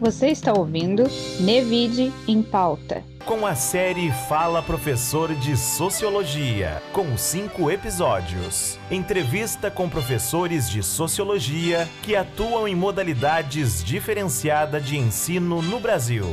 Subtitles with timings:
[0.00, 1.04] Você está ouvindo
[1.40, 3.04] Nevide em Pauta.
[3.24, 8.78] Com a série Fala Professor de Sociologia, com cinco episódios.
[8.90, 16.26] Entrevista com professores de sociologia que atuam em modalidades diferenciadas de ensino no Brasil.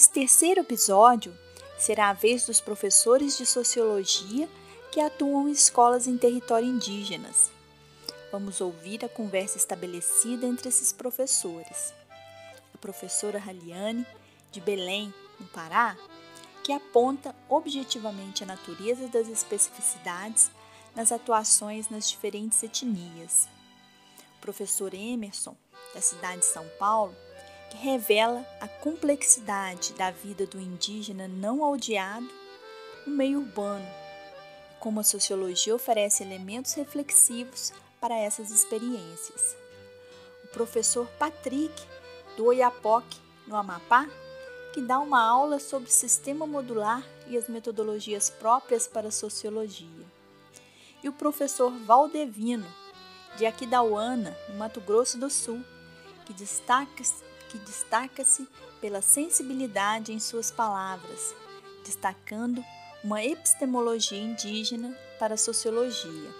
[0.00, 1.38] Esse terceiro episódio
[1.78, 4.48] será a vez dos professores de sociologia
[4.90, 7.50] que atuam em escolas em território indígenas.
[8.32, 11.92] Vamos ouvir a conversa estabelecida entre esses professores.
[12.74, 14.06] A professora Raliane,
[14.50, 15.94] de Belém, no Pará,
[16.64, 20.50] que aponta objetivamente a natureza das especificidades
[20.96, 23.50] nas atuações nas diferentes etnias.
[24.38, 25.54] O professor Emerson,
[25.92, 27.14] da cidade de São Paulo,
[27.70, 32.28] que revela a complexidade da vida do indígena não aldeado
[33.06, 34.00] no meio urbano
[34.80, 39.54] como a sociologia oferece elementos reflexivos para essas experiências.
[40.42, 41.74] O professor Patrick,
[42.36, 44.08] do Oiapoque, no Amapá,
[44.72, 50.06] que dá uma aula sobre sistema modular e as metodologias próprias para a sociologia.
[51.02, 52.66] E o professor Valdevino,
[53.36, 55.62] de Aquidauana, no Mato Grosso do Sul,
[56.24, 57.02] que destaca
[57.50, 58.48] que destaca-se
[58.80, 61.34] pela sensibilidade em suas palavras,
[61.84, 62.64] destacando
[63.02, 66.30] uma epistemologia indígena para a sociologia.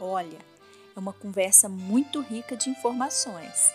[0.00, 0.38] Olha,
[0.94, 3.72] é uma conversa muito rica de informações.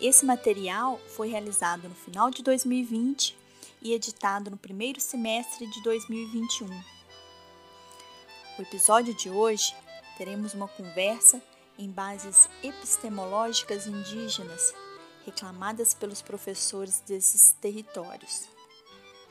[0.00, 3.36] Esse material foi realizado no final de 2020
[3.80, 6.68] e editado no primeiro semestre de 2021.
[8.58, 9.74] O episódio de hoje
[10.18, 11.40] teremos uma conversa
[11.78, 14.74] em bases epistemológicas indígenas
[15.26, 18.48] reclamadas pelos professores desses territórios.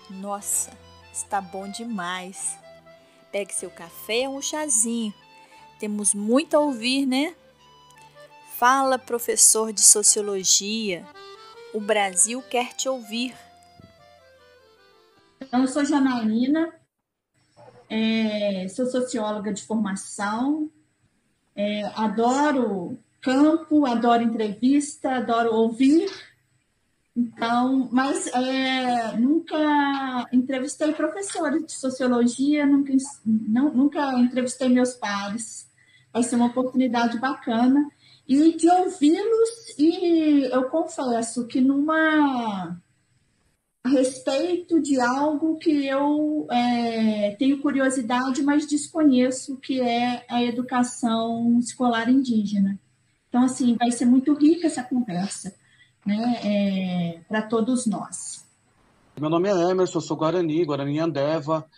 [0.09, 0.77] Nossa,
[1.11, 2.57] está bom demais!
[3.31, 5.13] Pegue seu café ou um chazinho.
[5.79, 7.35] Temos muito a ouvir, né?
[8.57, 11.05] Fala, professor de sociologia.
[11.73, 13.35] O Brasil quer te ouvir.
[15.41, 16.73] Então, eu sou Janaína,
[17.89, 20.71] é, sou socióloga de formação,
[21.55, 26.07] é, adoro campo, adoro entrevista, adoro ouvir.
[27.17, 32.93] Então, mas é, nunca entrevistei professores de sociologia, nunca,
[33.25, 35.67] não, nunca entrevistei meus pares.
[36.13, 37.89] Vai ser uma oportunidade bacana.
[38.27, 42.77] E de ouvi-los, e eu confesso que numa
[43.83, 51.59] a respeito de algo que eu é, tenho curiosidade, mas desconheço, que é a educação
[51.59, 52.79] escolar indígena.
[53.35, 55.53] Então, assim, vai ser muito rica essa conversa,
[56.05, 58.47] né, é, para todos nós.
[59.19, 61.69] Meu nome é Emerson, sou Guarani, Guarani Andeva.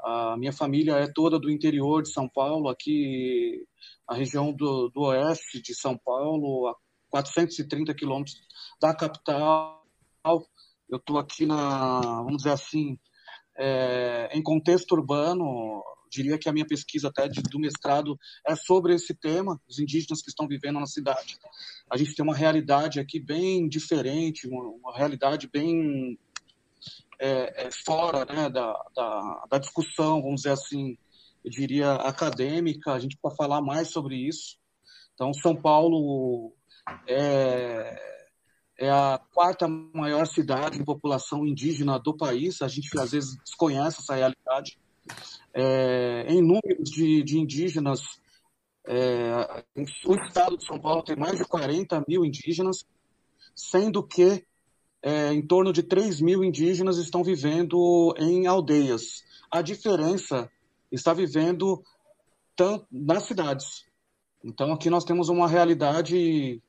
[0.00, 3.64] A minha família é toda do interior de São Paulo, aqui
[4.08, 6.74] a região do, do oeste de São Paulo, a
[7.10, 8.36] 430 quilômetros
[8.82, 9.86] da capital.
[10.26, 12.98] Eu estou aqui na, vamos dizer assim,
[13.56, 15.80] é, em contexto urbano,
[16.14, 20.22] diria que a minha pesquisa até de, do mestrado é sobre esse tema, os indígenas
[20.22, 21.36] que estão vivendo na cidade.
[21.90, 26.18] A gente tem uma realidade aqui bem diferente, uma, uma realidade bem
[27.18, 30.96] é, é, fora né, da, da, da, discussão, vamos dizer assim,
[31.44, 34.56] eu diria acadêmica, a gente pode falar mais sobre isso.
[35.14, 36.52] Então, São Paulo
[37.06, 37.96] é,
[38.78, 44.00] é a quarta maior cidade em população indígena do país, a gente às vezes desconhece
[44.00, 44.78] essa realidade
[45.54, 48.00] é, em números de, de indígenas,
[48.86, 49.64] é,
[50.04, 52.84] o estado de São Paulo tem mais de 40 mil indígenas,
[53.54, 54.44] sendo que
[55.00, 59.22] é, em torno de 3 mil indígenas estão vivendo em aldeias.
[59.50, 60.50] A diferença
[60.90, 61.82] está vivendo
[62.90, 63.84] nas cidades.
[64.42, 66.62] Então aqui nós temos uma realidade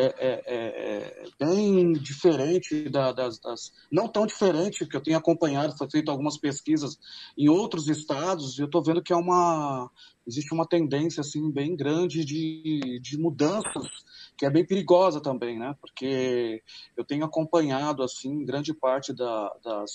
[0.00, 5.18] é, é, é, é, bem diferente da, das, das, não tão diferente que eu tenho
[5.18, 6.96] acompanhado, foi feito algumas pesquisas
[7.36, 9.90] em outros estados e eu estou vendo que é uma
[10.24, 13.88] existe uma tendência assim bem grande de, de mudanças
[14.36, 15.74] que é bem perigosa também, né?
[15.80, 16.62] Porque
[16.96, 19.90] eu tenho acompanhado assim grande parte da, das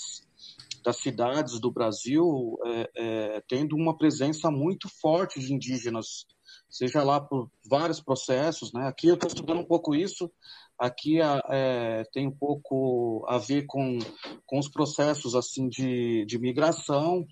[0.83, 6.25] das cidades do Brasil é, é, tendo uma presença muito forte de indígenas
[6.73, 8.73] seja lá por vários processos.
[8.73, 8.87] Né?
[8.87, 10.29] Aqui eu estou estudando um pouco isso,
[10.77, 13.99] aqui é, tem um pouco a ver com,
[14.43, 17.27] com os processos assim de, de migração,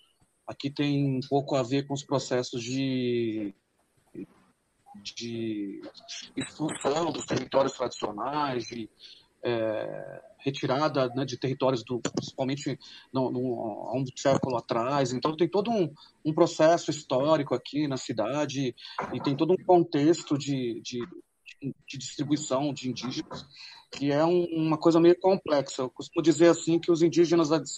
[0.46, 3.56] aqui tem um pouco a ver com os processos de,
[5.16, 5.82] de
[6.38, 8.88] expulsão dos territórios tradicionais, de
[9.44, 12.78] é, retirada né, de territórios, do, principalmente
[13.12, 15.14] no, no, há um século atrás.
[15.14, 15.92] Então, tem todo um,
[16.26, 18.76] um, processo histórico aqui na cidade
[19.14, 21.00] e tem todo um contexto de, de,
[21.88, 23.46] de distribuição de indígenas
[23.92, 25.82] que é um, uma coisa meio complexa.
[25.82, 27.70] Eu costumo dizer assim que os indígenas de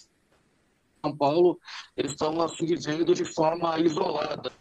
[1.02, 1.60] São Paulo
[1.98, 4.52] eles estão assim vivendo de forma isolada.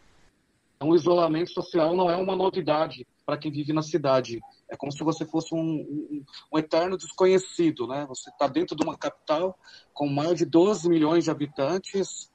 [0.76, 4.40] Então, o isolamento social não é uma novidade para quem vive na cidade.
[4.68, 8.04] É como se você fosse um, um, um eterno desconhecido, né?
[8.08, 9.58] Você está dentro de uma capital
[9.92, 12.30] com mais de 12 milhões de habitantes,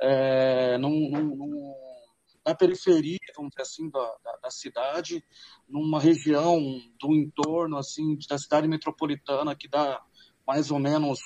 [0.00, 1.74] é, num, num,
[2.44, 5.24] na periferia, vamos dizer assim, da, da, da, cidade,
[5.68, 6.60] numa região
[7.00, 10.02] do entorno, assim, da cidade metropolitana, que dá
[10.46, 11.20] mais ou menos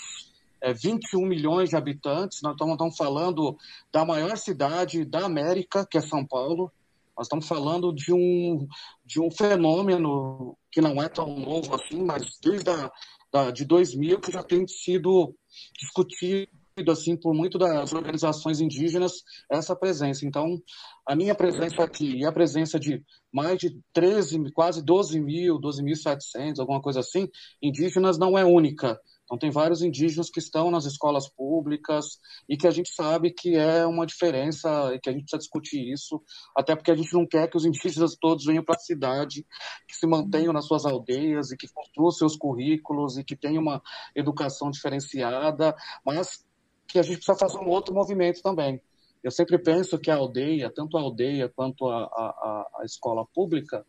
[0.61, 2.43] é, 21 milhões de habitantes.
[2.43, 3.57] Nós estamos, estamos falando
[3.91, 6.71] da maior cidade da América, que é São Paulo.
[7.17, 8.67] Nós estamos falando de um,
[9.05, 12.91] de um fenômeno que não é tão novo assim, mas desde a,
[13.33, 15.35] da, de 2000 que já tem sido
[15.79, 16.49] discutido
[16.89, 20.27] assim por muito das organizações indígenas essa presença.
[20.27, 20.61] Então,
[21.07, 23.03] a minha presença aqui e a presença de
[23.33, 27.29] mais de 13, quase 12 mil, 12.700, alguma coisa assim,
[27.63, 29.01] indígenas não é única.
[29.27, 33.57] Então, tem vários indígenas que estão nas escolas públicas e que a gente sabe que
[33.57, 36.23] é uma diferença e que a gente precisa discutir isso,
[36.57, 39.45] até porque a gente não quer que os indígenas todos venham para a cidade,
[39.89, 43.83] que se mantenham nas suas aldeias e que construam seus currículos e que tenham uma
[44.15, 45.75] educação diferenciada,
[46.05, 46.47] mas
[46.87, 48.81] que a gente precisa fazer um outro movimento também.
[49.25, 53.85] Eu sempre penso que a aldeia, tanto a aldeia quanto a, a, a escola pública,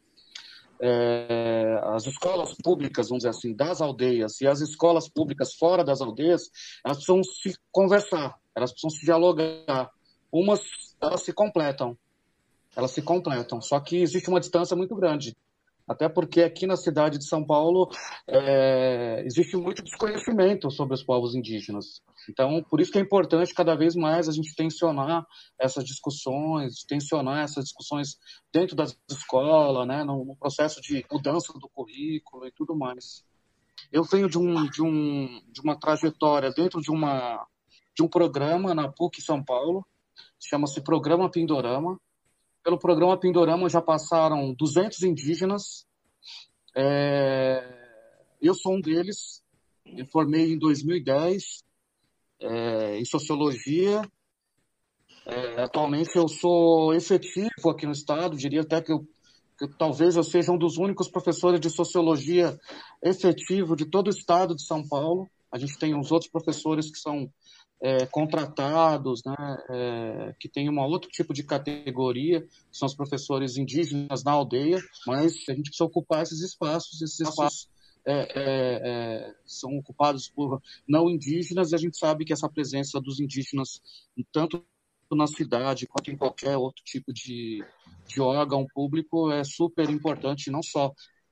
[0.82, 6.02] é, as escolas públicas, vamos dizer assim, das aldeias e as escolas públicas fora das
[6.02, 6.50] aldeias,
[6.86, 9.92] elas precisam se conversar, elas precisam se dialogar.
[10.32, 10.62] Umas,
[11.02, 11.98] elas se completam,
[12.76, 15.36] elas se completam, só que existe uma distância muito grande.
[15.88, 17.90] Até porque aqui na cidade de São Paulo
[18.28, 22.02] é, existe muito desconhecimento sobre os povos indígenas.
[22.30, 25.26] Então, por isso que é importante cada vez mais a gente tensionar
[25.58, 28.18] essas discussões, tensionar essas discussões
[28.52, 33.24] dentro das escolas, né, no, no processo de mudança do currículo e tudo mais.
[33.90, 37.48] Eu venho de, um, de, um, de uma trajetória dentro de, uma,
[37.96, 39.86] de um programa na PUC São Paulo,
[40.40, 41.98] chama-se Programa Pindorama.
[42.68, 45.88] Pelo programa Pindorama já passaram 200 indígenas.
[46.76, 47.66] É,
[48.42, 49.42] eu sou um deles.
[49.86, 51.64] Me formei em 2010
[52.42, 54.02] é, em sociologia.
[55.26, 59.08] É, atualmente eu sou efetivo aqui no estado, diria até que, eu,
[59.58, 62.60] que talvez eu seja um dos únicos professores de sociologia
[63.02, 65.26] efetivo de todo o estado de São Paulo.
[65.50, 67.32] A gente tem uns outros professores que são
[67.82, 69.36] é, contratados, né,
[69.70, 74.80] é, que tem um outro tipo de categoria, que são os professores indígenas na aldeia,
[75.06, 77.70] mas a gente precisa ocupar esses espaços, esses espaços
[78.06, 83.00] é, é, é, são ocupados por não indígenas, e a gente sabe que essa presença
[83.00, 83.82] dos indígenas,
[84.32, 84.64] tanto
[85.12, 87.64] na cidade quanto em qualquer outro tipo de,
[88.08, 90.92] de órgão público, é super importante, não só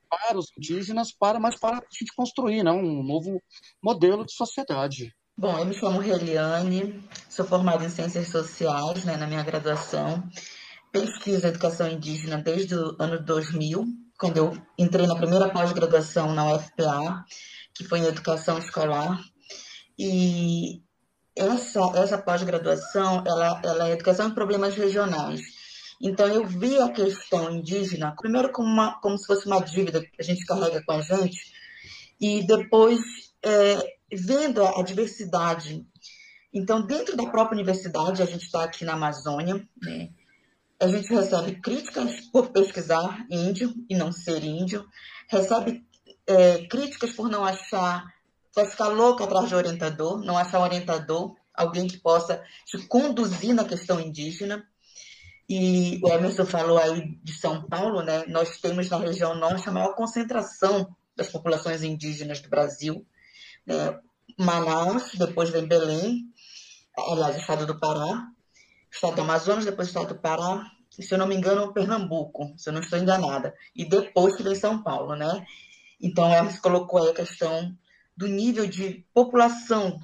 [0.10, 3.42] para os indígenas, para, mas para a gente construir né, um novo
[3.82, 5.14] modelo de sociedade.
[5.38, 10.24] Bom, eu me chamo Reliane, sou formada em Ciências Sociais né, na minha graduação,
[10.94, 13.84] pesquiso educação indígena desde o ano 2000,
[14.18, 17.26] quando eu entrei na primeira pós-graduação na UFPA,
[17.74, 19.20] que foi em educação escolar.
[20.00, 20.82] E
[21.36, 25.42] essa, essa pós-graduação, ela, ela é educação em problemas regionais.
[26.02, 30.10] Então, eu vi a questão indígena, primeiro como, uma, como se fosse uma dívida que
[30.18, 31.38] a gente carrega com a gente,
[32.22, 33.02] e depois
[33.44, 35.86] é, vendo a, diversidade.
[36.54, 40.10] Então, dentro da própria universidade, a gente está aqui na Amazônia, né?
[40.80, 44.86] a gente recebe críticas por pesquisar índio e não ser índio,
[45.30, 45.86] recebe
[46.28, 48.14] é, críticas por não achar,
[48.54, 53.64] vai ficar louca atrás de orientador, não achar orientador, alguém que possa te conduzir na
[53.64, 54.66] questão indígena.
[55.48, 58.26] E o Emerson falou aí de São Paulo, né?
[58.28, 63.06] Nós temos na região norte a maior concentração das populações indígenas do Brasil.
[63.66, 64.00] Né?
[64.38, 66.26] Manaus, depois vem Belém,
[66.98, 68.28] aliás, estado do Pará,
[68.92, 72.70] estado do Amazonas, depois estado do Pará, e, se eu não me engano, Pernambuco, se
[72.70, 75.46] eu não estou enganada, e depois que veio São Paulo, né?
[76.02, 77.76] Então, Hermes colocou aí a questão
[78.16, 80.00] do nível de população.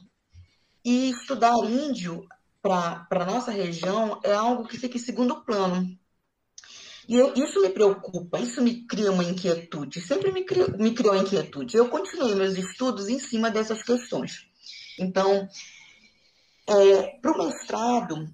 [0.83, 2.27] E estudar índio
[2.61, 5.97] para a nossa região é algo que fica em segundo plano.
[7.07, 11.15] E eu, isso me preocupa, isso me cria uma inquietude, sempre me criou, me criou
[11.15, 11.75] inquietude.
[11.75, 14.45] Eu continuei meus estudos em cima dessas questões.
[14.99, 15.47] Então,
[16.67, 18.31] é, para o mestrado,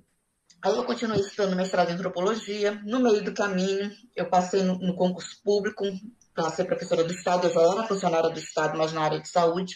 [0.62, 2.82] Aí eu continuei estudando mestrado em antropologia.
[2.84, 5.86] No meio do caminho, eu passei no, no concurso público
[6.34, 7.48] para ser professora do Estado.
[7.48, 9.76] Eu já era funcionária do Estado, mas na área de saúde.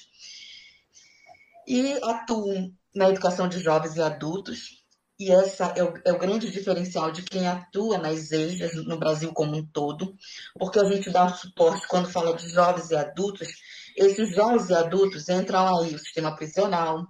[1.67, 4.80] E atuo na educação de jovens e adultos.
[5.21, 9.31] E essa é o, é o grande diferencial de quem atua nas EJAs no Brasil
[9.31, 10.15] como um todo,
[10.57, 13.47] porque a gente dá um suporte quando fala de jovens e adultos.
[13.95, 17.05] Esses jovens e adultos entram aí o sistema prisional,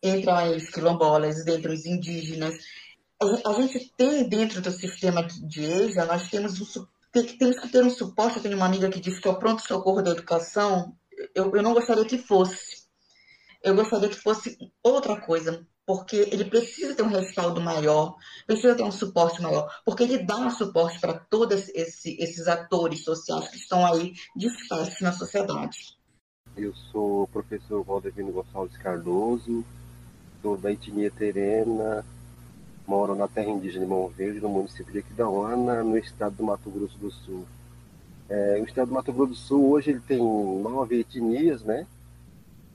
[0.00, 2.54] entram aí os quilombolas, entram os indígenas,
[3.44, 7.90] a gente tem dentro do sistema de EJA, nós temos, um, temos que ter um
[7.90, 8.36] suporte.
[8.36, 10.96] Eu tenho uma amiga que disse que é o pronto-socorro da educação,
[11.34, 12.86] eu, eu não gostaria que fosse.
[13.60, 18.82] Eu gostaria que fosse outra coisa, porque ele precisa ter um respaldo maior, precisa ter
[18.82, 23.56] um suporte maior, porque ele dá um suporte para todos esse, esses atores sociais que
[23.56, 25.96] estão aí dispersos na sociedade.
[26.56, 29.64] Eu sou o professor Valdevino Gonçalves Cardoso,
[30.42, 32.04] sou da etnia terena,
[32.86, 36.70] moro na terra indígena de Mão Verde, no município de Aquidauana, no estado do Mato
[36.70, 37.46] Grosso do Sul.
[38.28, 41.86] É, o estado do Mato Grosso do Sul hoje ele tem nove etnias, né?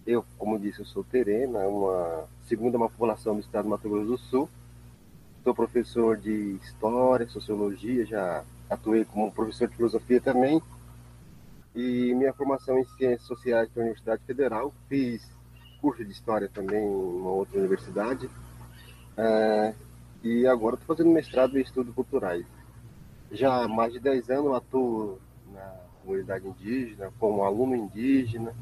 [0.06, 4.08] Eu, como disse, eu sou terena, uma segunda uma população do estado do Mato Grosso
[4.08, 4.50] do Sul.
[5.44, 10.62] Sou professor de História, Sociologia, já atuei como professor de Filosofia também.
[11.76, 14.74] E minha formação em Ciências Sociais pela Universidade Federal.
[14.90, 15.28] Fiz
[15.80, 18.30] curso de História também em uma outra universidade.
[19.18, 19.74] É,
[20.24, 22.46] e agora estou fazendo mestrado em estudos culturais.
[23.32, 25.20] Já há mais de 10 anos atuo
[25.54, 28.54] na comunidade indígena, como aluno indígena.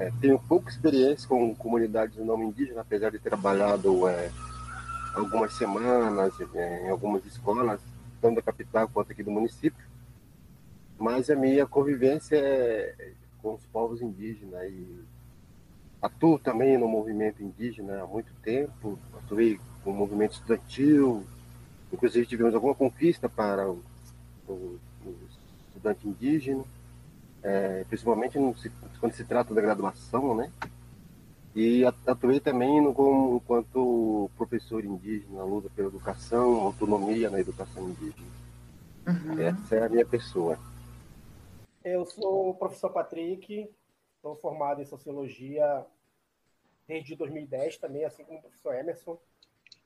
[0.00, 4.28] É, tenho pouca experiência com comunidades de nome indígena, apesar de ter trabalhado é,
[5.14, 7.80] algumas semanas é, em algumas escolas,
[8.20, 9.86] tanto da capital quanto aqui do município.
[10.98, 15.04] Mas a minha convivência é com os povos indígenas e
[16.02, 21.24] atuo também no movimento indígena há muito tempo, atuei com o movimento estudantil,
[21.92, 23.80] inclusive tivemos alguma conquista para o,
[24.48, 24.76] o
[25.68, 26.64] estudante indígena,
[27.44, 28.56] é, principalmente no,
[28.98, 30.50] quando se trata da graduação, né?
[31.54, 38.26] E atuei também no, como, enquanto professor indígena, luta pela educação, autonomia na educação indígena.
[39.06, 39.40] Uhum.
[39.40, 40.58] Essa é a minha pessoa.
[41.84, 43.70] Eu sou o professor Patrick,
[44.22, 45.84] sou formado em Sociologia
[46.88, 49.18] desde 2010 também, assim como o professor Emerson.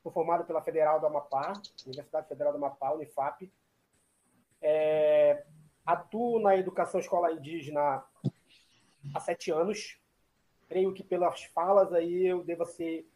[0.01, 1.53] Sou formado pela Federal do Amapá,
[1.85, 3.53] Universidade Federal do Amapá, Unifap.
[4.63, 5.45] É,
[5.89, 8.05] atuo na educação escolar indígena
[9.15, 9.99] há sete anos.
[10.69, 13.09] Creio que pelas falas aí eu devo ser,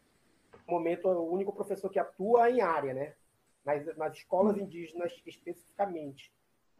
[0.67, 3.13] no momento, o único professor que atua em área, né?
[3.63, 6.33] Nas, nas escolas indígenas especificamente.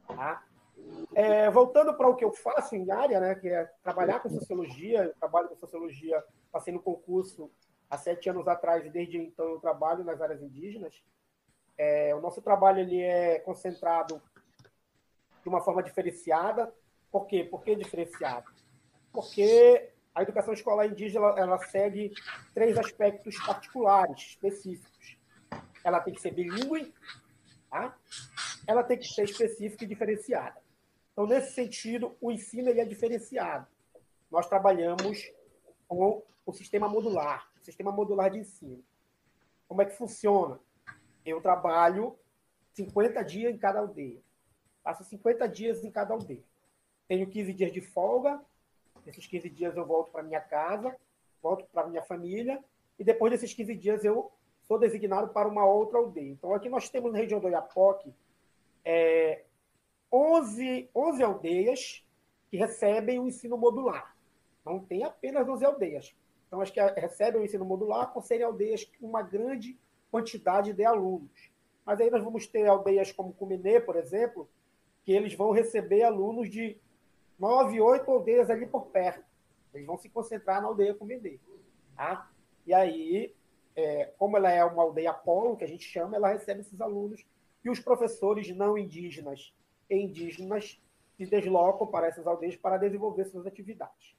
[0.08, 0.44] Tá?
[1.14, 5.04] É, voltando para o que eu faço em área, né, que é trabalhar com sociologia,
[5.04, 6.22] eu trabalho com sociologia,
[6.52, 7.52] passei no concurso
[7.88, 11.04] há sete anos atrás e desde então eu trabalho nas áreas indígenas.
[11.78, 14.20] É, o nosso trabalho ele é concentrado
[15.44, 16.74] de uma forma diferenciada.
[17.12, 17.44] Por quê?
[17.44, 18.50] Por que diferenciado?
[19.12, 22.12] Porque a educação escolar indígena ela segue
[22.54, 25.18] três aspectos particulares, específicos.
[25.84, 26.94] Ela tem que ser bilíngue,
[27.70, 27.96] tá?
[28.66, 30.62] ela tem que ser específica e diferenciada.
[31.12, 33.68] Então, nesse sentido, o ensino ele é diferenciado.
[34.32, 35.32] Nós trabalhamos
[35.88, 38.84] com o sistema modular sistema modular de ensino.
[39.68, 40.60] Como é que funciona?
[41.26, 42.18] Eu trabalho
[42.74, 44.22] 50 dias em cada aldeia.
[44.84, 46.44] Passo 50 dias em cada aldeia.
[47.08, 48.42] Tenho 15 dias de folga.
[49.06, 50.96] Nesses 15 dias eu volto para minha casa,
[51.42, 52.64] volto para minha família.
[53.00, 56.32] E depois desses 15 dias eu sou designado para uma outra aldeia.
[56.32, 58.14] Então aqui nós temos na região do Iapoque
[58.86, 59.44] é,
[60.12, 62.06] 11, 11 aldeias
[62.50, 64.16] que recebem o ensino modular.
[64.64, 66.16] Não tem apenas 12 aldeias.
[66.48, 69.76] Então, as que recebem o ensino modular serem aldeias com uma grande
[70.12, 71.52] quantidade de alunos.
[71.84, 74.48] Mas aí nós vamos ter aldeias como Cuminé, por exemplo,
[75.04, 76.78] que eles vão receber alunos de
[77.38, 79.24] nove, oito aldeias ali por perto.
[79.74, 81.38] Eles vão se concentrar na aldeia Cuminé.
[81.96, 82.30] Tá?
[82.66, 83.36] E aí,
[83.76, 87.26] é, como ela é uma aldeia polo, que a gente chama, ela recebe esses alunos
[87.64, 89.54] e os professores não indígenas
[89.90, 90.82] e indígenas
[91.18, 94.16] se deslocam para essas aldeias para desenvolver suas atividades.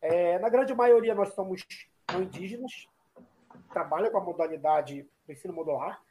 [0.00, 1.66] É, na grande maioria, nós somos
[2.12, 2.88] não indígenas,
[3.72, 6.02] trabalham com a modalidade do ensino modular.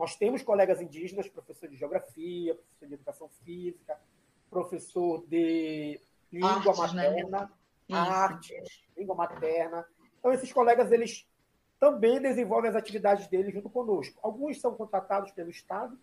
[0.00, 4.00] Nós temos colegas indígenas, professor de geografia, professor de educação física,
[4.48, 6.00] professor de
[6.32, 7.10] língua artes, né?
[7.10, 7.52] materna,
[7.88, 7.98] né?
[7.98, 9.86] artes, língua materna.
[10.18, 11.28] Então, esses colegas, eles
[11.78, 14.18] também desenvolvem as atividades deles junto conosco.
[14.22, 15.96] Alguns são contratados pelo Estado,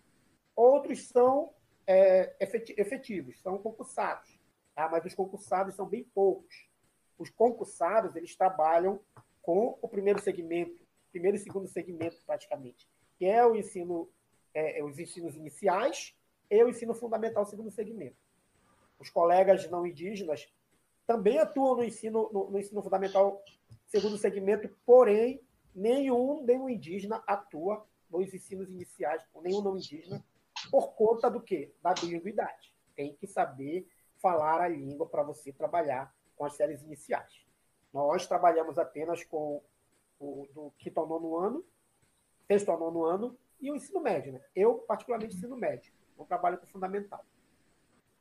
[0.54, 1.52] outros são
[1.84, 4.38] é, efetivos, são concursados.
[4.74, 4.88] Tá?
[4.88, 6.68] Mas os concursados são bem poucos
[7.18, 9.00] os concursados eles trabalham
[9.42, 12.88] com o primeiro segmento, primeiro e segundo segmento praticamente.
[13.18, 14.08] Que é o ensino,
[14.54, 16.14] é, os ensinos iniciais
[16.50, 18.16] e o ensino fundamental segundo segmento.
[18.98, 20.48] Os colegas não indígenas
[21.06, 23.42] também atuam no ensino, no, no ensino fundamental
[23.86, 25.42] segundo segmento, porém,
[25.74, 30.24] nenhum, nenhum indígena atua nos ensinos iniciais, nenhum não indígena,
[30.70, 31.72] por conta do quê?
[31.82, 32.74] Da bilínguidade.
[32.94, 33.86] Tem que saber
[34.18, 37.46] falar a língua para você trabalhar com as séries iniciais.
[37.92, 39.62] Nós trabalhamos apenas com
[40.18, 41.64] o do quinto ao nono ano,
[42.48, 44.32] sexto ao nono ano e o ensino médio.
[44.32, 44.40] Né?
[44.56, 45.92] Eu, particularmente, ensino médio.
[46.16, 47.24] Não trabalho com fundamental.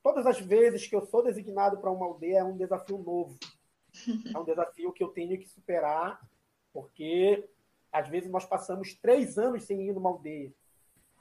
[0.04, 3.38] Todas as vezes que eu sou designado para uma aldeia é um desafio novo.
[4.36, 6.22] É um desafio que eu tenho que superar,
[6.72, 7.50] porque
[7.92, 10.54] às vezes nós passamos três anos sem ir numa aldeia.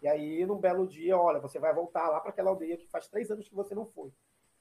[0.03, 3.09] E aí, num belo dia, olha, você vai voltar lá para aquela aldeia que faz
[3.09, 4.13] três anos que você não foi.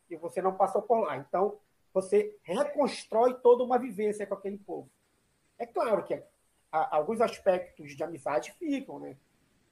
[0.09, 1.17] E você não passou por lá.
[1.17, 1.59] Então,
[1.93, 4.89] você reconstrói toda uma vivência com aquele povo.
[5.57, 6.13] É claro que
[6.91, 9.17] alguns aspectos de amizade ficam, né?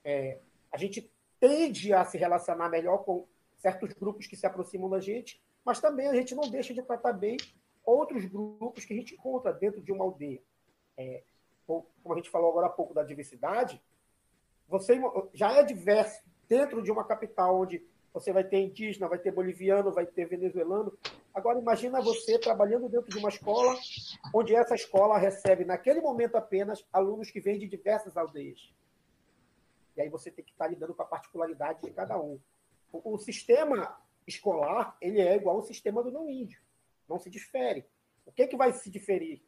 [0.03, 0.39] É,
[0.71, 5.41] a gente tende a se relacionar melhor com certos grupos que se aproximam da gente,
[5.63, 7.37] mas também a gente não deixa de tratar bem
[7.85, 10.41] outros grupos que a gente encontra dentro de uma aldeia.
[10.97, 11.23] É,
[11.65, 13.81] como a gente falou agora há pouco da diversidade,
[14.67, 14.99] você
[15.33, 19.91] já é diverso dentro de uma capital onde você vai ter indígena, vai ter boliviano,
[19.91, 20.97] vai ter venezuelano.
[21.33, 23.75] Agora imagina você trabalhando dentro de uma escola
[24.33, 28.71] onde essa escola recebe naquele momento apenas alunos que vêm de diversas aldeias.
[29.97, 32.39] E aí você tem que estar lidando com a particularidade de cada um.
[32.91, 33.97] O, o sistema
[34.27, 36.61] escolar ele é igual ao sistema do não índio,
[37.09, 37.83] não se difere.
[38.25, 39.43] O que, que vai se diferir,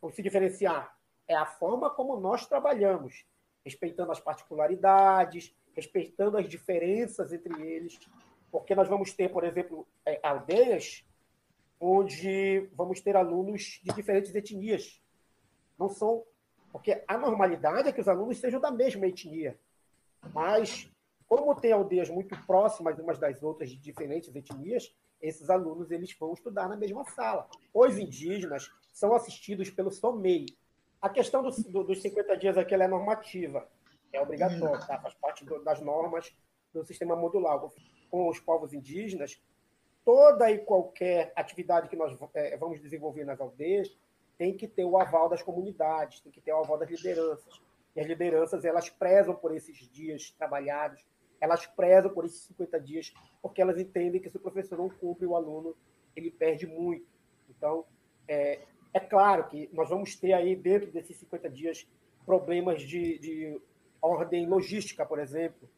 [0.00, 0.94] ou se diferenciar?
[1.26, 3.24] É a forma como nós trabalhamos,
[3.64, 7.98] respeitando as particularidades, respeitando as diferenças entre eles,
[8.50, 11.04] porque nós vamos ter, por exemplo, é, aldeias
[11.80, 15.02] onde vamos ter alunos de diferentes etnias.
[15.78, 16.24] Não são.
[16.72, 19.58] Porque a normalidade é que os alunos sejam da mesma etnia.
[20.32, 20.90] Mas,
[21.28, 26.32] como tem aldeias muito próximas umas das outras, de diferentes etnias, esses alunos eles vão
[26.32, 27.48] estudar na mesma sala.
[27.72, 30.46] Os indígenas são assistidos pelo SOMEI.
[31.00, 33.68] A questão do, do, dos 50 dias aqui é normativa.
[34.12, 35.00] É obrigatório, tá?
[35.00, 36.34] faz parte do, das normas
[36.72, 37.60] do sistema modular.
[38.10, 39.40] Com os povos indígenas,
[40.04, 43.96] toda e qualquer atividade que nós é, vamos desenvolver nas aldeias
[44.36, 47.62] tem que ter o aval das comunidades, tem que ter o aval das lideranças.
[47.94, 51.04] E as lideranças, elas prezam por esses dias trabalhados,
[51.40, 55.26] elas prezam por esses 50 dias, porque elas entendem que se o professor não cumpre,
[55.26, 55.76] o aluno
[56.16, 57.06] ele perde muito.
[57.48, 57.84] Então,
[58.26, 58.60] é,
[58.92, 61.86] é claro que nós vamos ter aí, dentro desses 50 dias,
[62.26, 63.60] problemas de, de
[64.02, 65.68] ordem logística, por exemplo.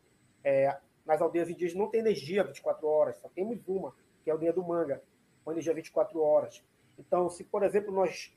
[0.43, 3.95] É, nas aldeias indígenas não tem energia 24 horas, só temos uma,
[4.27, 5.01] que é a aldeia do Manga,
[5.45, 6.61] com energia 24 horas.
[6.99, 8.37] Então, se, por exemplo, nós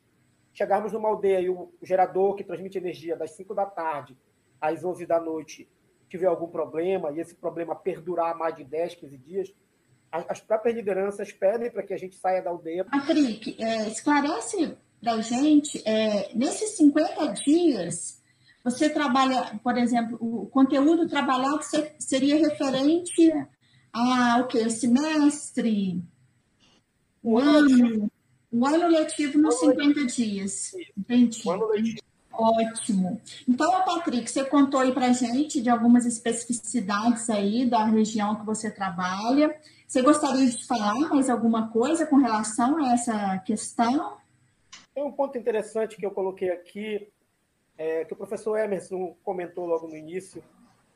[0.53, 4.15] chegarmos numa aldeia e o gerador que transmite energia das 5 da tarde
[4.61, 5.67] às 11 da noite
[6.07, 9.53] tiver algum problema e esse problema perdurar mais de 10, 15 dias,
[10.11, 12.85] as próprias lideranças pedem para que a gente saia da aldeia.
[12.85, 18.21] Patrick, é, esclarece para a gente, é, nesses 50 dias,
[18.63, 21.61] você trabalha, por exemplo, o conteúdo trabalhado
[21.97, 23.31] seria referente
[23.91, 24.69] ao que?
[24.69, 26.01] Semestre,
[27.23, 28.09] o ano,
[28.51, 30.71] o ano letivo nos 50 dias.
[30.97, 31.41] Entendi.
[31.45, 31.99] O ano letivo.
[32.31, 33.19] Ótimo.
[33.47, 38.71] Então, Patrick, você contou aí para gente de algumas especificidades aí da região que você
[38.71, 39.59] trabalha.
[39.85, 44.17] Você gostaria de falar mais alguma coisa com relação a essa questão?
[44.93, 47.09] Tem um ponto interessante que eu coloquei aqui
[47.77, 50.43] é, que o professor Emerson comentou logo no início,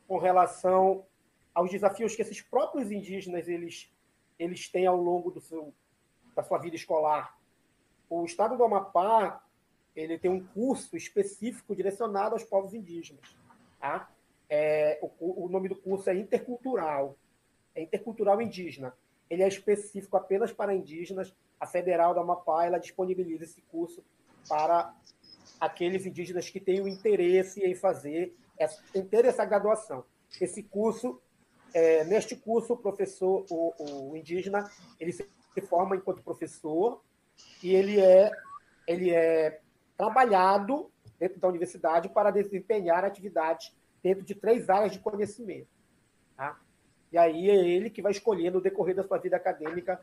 [0.08, 1.06] com relação
[1.54, 3.92] aos desafios que esses próprios indígenas eles,
[4.40, 5.74] eles têm ao longo do seu,
[6.36, 7.38] da sua vida escolar.
[8.10, 9.44] O estado do Amapá
[9.96, 13.36] ele tem um curso específico direcionado aos povos indígenas.
[13.80, 14.10] Tá?
[14.50, 17.16] É, o, o nome do curso é intercultural,
[17.76, 18.94] é intercultural indígena.
[19.30, 21.34] Ele é específico apenas para indígenas.
[21.60, 24.04] A Federal do Amapá ela disponibiliza esse curso
[24.48, 24.94] para
[25.60, 28.36] aqueles indígenas que têm o interesse em fazer,
[28.94, 30.04] em ter essa graduação.
[30.42, 31.22] Esse curso,
[31.74, 33.74] é, neste curso, o professor, o,
[34.12, 35.28] o, indígena, ele se
[35.68, 37.02] forma enquanto professor
[37.62, 38.32] e ele é,
[38.88, 39.60] ele é
[39.98, 45.68] trabalhado dentro da universidade para desempenhar atividades dentro de três áreas de conhecimento.
[46.36, 46.60] Tá?
[47.12, 50.00] E aí é ele que vai escolher, no decorrer da sua vida acadêmica,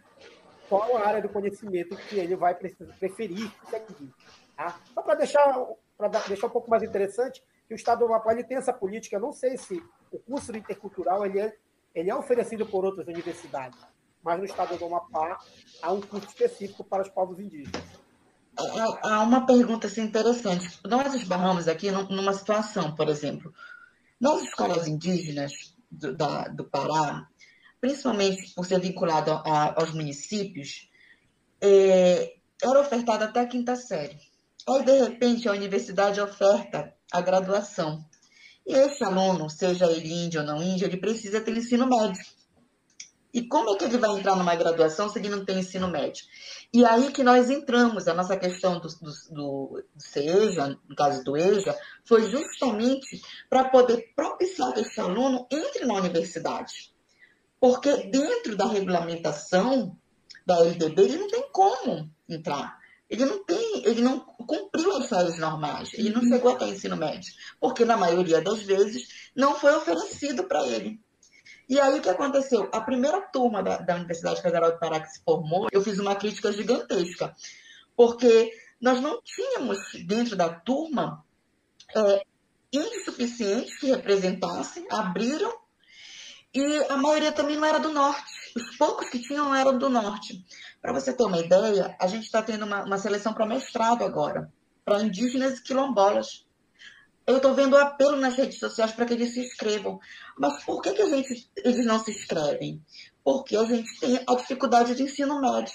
[0.68, 4.14] qual a área do conhecimento que ele vai preferir seguir.
[4.56, 4.80] Tá?
[4.94, 5.66] Só para deixar,
[6.28, 9.20] deixar um pouco mais interessante, que o Estado do Amapá ele tem essa política, eu
[9.20, 11.57] não sei se o curso intercultural ele é,
[11.94, 13.79] ele é oferecido por outras universidades,
[14.23, 15.38] mas no Estado do Amapá
[15.83, 17.83] há um curso específico para os povos indígenas.
[19.03, 20.79] Há uma pergunta assim, interessante.
[20.85, 23.53] Nós esbarramos aqui numa situação, por exemplo.
[24.20, 27.27] Nas escolas indígenas do, da, do Pará,
[27.81, 30.90] principalmente por ser vinculado a, aos municípios,
[31.61, 34.18] é, era ofertada até a quinta série.
[34.68, 38.05] Aí, de repente, a universidade oferta a graduação.
[38.72, 42.22] Esse aluno, seja ele índio ou não índio, ele precisa ter ensino médio.
[43.33, 46.24] E como é que ele vai entrar numa graduação se ele não tem ensino médio?
[46.72, 51.22] E aí que nós entramos, a nossa questão do, do, do, do CEJA, no caso
[51.22, 56.92] do EJA, foi justamente para poder propiciar que esse aluno entre na universidade.
[57.61, 59.96] Porque dentro da regulamentação
[60.44, 62.80] da LDB, ele não tem como entrar.
[63.11, 66.96] Ele não tem, ele não cumpriu as séries normais, ele não chegou até o ensino
[66.96, 71.01] médio, porque na maioria das vezes não foi oferecido para ele.
[71.68, 72.68] E aí o que aconteceu?
[72.73, 76.14] A primeira turma da, da Universidade Federal do Pará que se formou, eu fiz uma
[76.14, 77.35] crítica gigantesca,
[77.96, 81.25] porque nós não tínhamos dentro da turma
[81.94, 82.23] é,
[83.05, 85.53] suficientes que representassem, abriram,
[86.53, 88.33] e a maioria também não era do norte.
[88.57, 90.44] Os poucos que tinham eram do norte.
[90.81, 94.51] Para você ter uma ideia, a gente está tendo uma, uma seleção para mestrado agora,
[94.85, 96.47] para indígenas e quilombolas.
[97.27, 100.01] Eu estou vendo apelo nas redes sociais para que eles se inscrevam.
[100.38, 102.83] Mas por que, que a gente, eles não se inscrevem?
[103.23, 105.75] Porque a gente tem a dificuldade de ensino médio.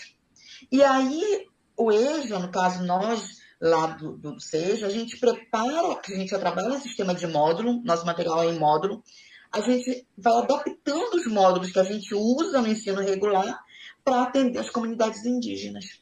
[0.72, 6.12] E aí, o EJA, no caso nós, lá do, do SEJA, a gente prepara, a
[6.12, 9.04] gente já trabalha no sistema de módulo, nosso material é em módulo,
[9.52, 13.64] a gente vai adaptando os módulos que a gente usa no ensino regular
[14.06, 16.00] para atender as comunidades indígenas.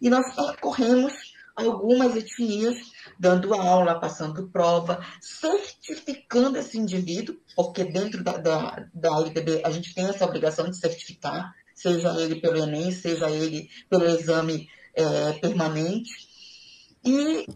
[0.00, 1.12] E nós percorremos
[1.54, 2.76] algumas etnias,
[3.18, 9.94] dando aula, passando prova, certificando esse indivíduo, porque dentro da, da, da LDB a gente
[9.94, 16.10] tem essa obrigação de certificar, seja ele pelo Enem, seja ele pelo exame é, permanente.
[17.04, 17.46] E,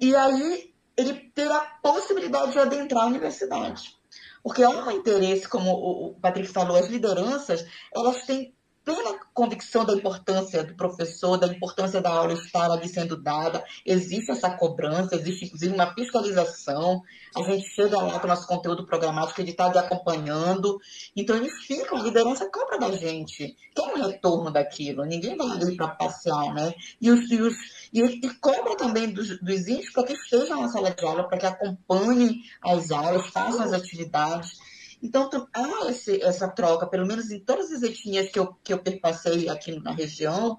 [0.00, 3.98] e aí ele ter a possibilidade de adentrar a universidade.
[4.42, 9.94] Porque há um interesse, como o Patrick falou, as lideranças, elas têm plena convicção da
[9.94, 13.64] importância do professor, da importância da aula estar ali sendo dada.
[13.86, 17.02] Existe essa cobrança, existe inclusive uma fiscalização.
[17.34, 20.78] A gente chega lá com o nosso conteúdo programático, ele está ali acompanhando.
[21.16, 23.56] Então, eles ficam, a liderança cobra da gente.
[23.74, 26.74] Tem um retorno daquilo, ninguém vai ali para passear, né?
[27.00, 27.54] E, os, e, os,
[27.92, 31.38] e, e cobra também dos, dos índios para que estejam na sala de aula, para
[31.38, 34.69] que acompanhem as aulas, façam as atividades.
[35.02, 38.78] Então, há esse, essa troca, pelo menos em todas as etnias que eu, que eu
[38.78, 40.56] perpassei aqui na região,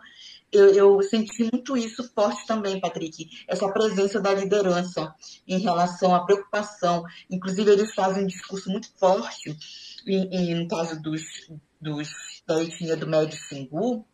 [0.52, 5.14] eu, eu, senti muito isso forte também, Patrick, essa presença da liderança
[5.48, 7.04] em relação à preocupação.
[7.30, 9.56] Inclusive, eles fazem um discurso muito forte,
[10.06, 11.22] em, em, no caso dos,
[11.80, 12.10] dos,
[12.46, 14.06] da etnia do Médio Xingu,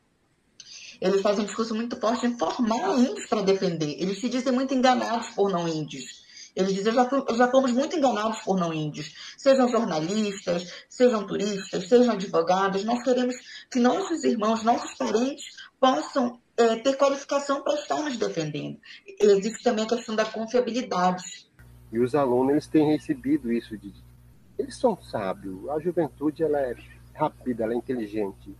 [1.00, 3.96] eles fazem um discurso muito forte em formar índios para defender.
[4.00, 6.27] Eles se dizem muito enganados por não índios.
[6.58, 9.14] Eles dizem, já, já fomos muito enganados por não índios.
[9.38, 12.84] Sejam jornalistas, sejam turistas, sejam advogados.
[12.84, 13.36] Nós queremos
[13.70, 15.46] que nossos irmãos, nossos parentes
[15.80, 18.80] possam é, ter qualificação para estar nos defendendo.
[19.20, 21.48] Existe também a questão da confiabilidade.
[21.92, 23.94] E os alunos eles têm recebido isso de
[24.58, 25.70] eles são sábios.
[25.70, 26.76] A juventude ela é
[27.14, 28.56] rápida, ela é inteligente.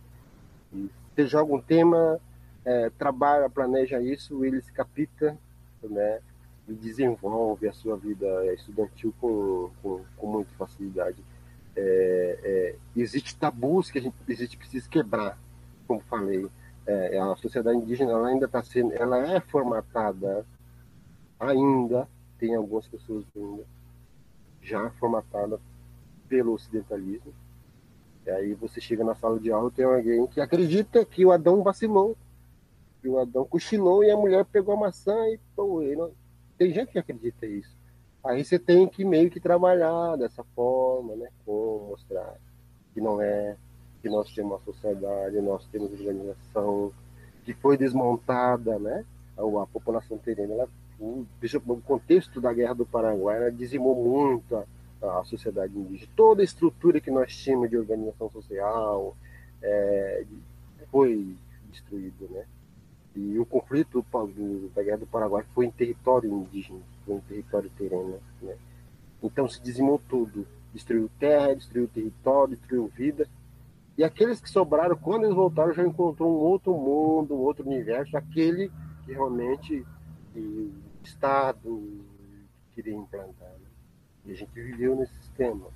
[0.72, 2.20] E seja algum tema,
[2.64, 5.36] é, trabalha, planeja isso, eles capita,
[5.82, 6.20] né?
[6.74, 11.22] Desenvolve a sua vida estudantil com, com, com muita facilidade.
[11.76, 15.38] É, é, existe tabus que a gente, a gente precisa quebrar,
[15.86, 16.48] como falei.
[16.86, 20.44] É, a sociedade indígena ela ainda está sendo, ela é formatada
[21.38, 23.64] ainda, tem algumas pessoas ainda
[24.62, 25.60] já formatada
[26.28, 27.32] pelo ocidentalismo.
[28.26, 31.62] E aí você chega na sala de aula tem alguém que acredita que o Adão
[31.62, 32.16] vacilou,
[33.00, 36.10] que o Adão cochilou e a mulher pegou a maçã e pô, ele não,
[36.58, 37.74] tem gente que acredita isso.
[38.24, 41.28] Aí você tem que meio que trabalhar dessa forma, né?
[41.46, 42.34] Como mostrar
[42.92, 43.56] que não é,
[44.02, 46.92] que nós temos uma sociedade, nós temos organização
[47.44, 49.04] que foi desmontada, né?
[49.36, 50.68] A, população terrena, ela,
[50.98, 51.24] o,
[51.66, 56.10] o contexto da Guerra do Paraguai, ela dizimou muito a, a sociedade indígena.
[56.16, 59.16] Toda a estrutura que nós tínhamos de organização social
[59.62, 60.24] é,
[60.90, 61.36] foi
[61.70, 62.44] destruída, né?
[63.14, 64.04] E o conflito
[64.74, 68.20] da Guerra do Paraguai foi em território indígena, foi em território terreno.
[68.40, 68.56] Né?
[69.22, 70.46] Então se dizimou tudo.
[70.72, 73.28] Destruiu terra, destruiu território, destruiu vida.
[73.96, 78.16] E aqueles que sobraram, quando eles voltaram, já encontrou um outro mundo, um outro universo,
[78.16, 78.70] aquele
[79.04, 79.84] que realmente
[80.36, 80.70] o
[81.02, 82.04] Estado
[82.74, 83.48] queria implantar.
[83.48, 83.66] Né?
[84.26, 85.66] E a gente viveu nesse sistema.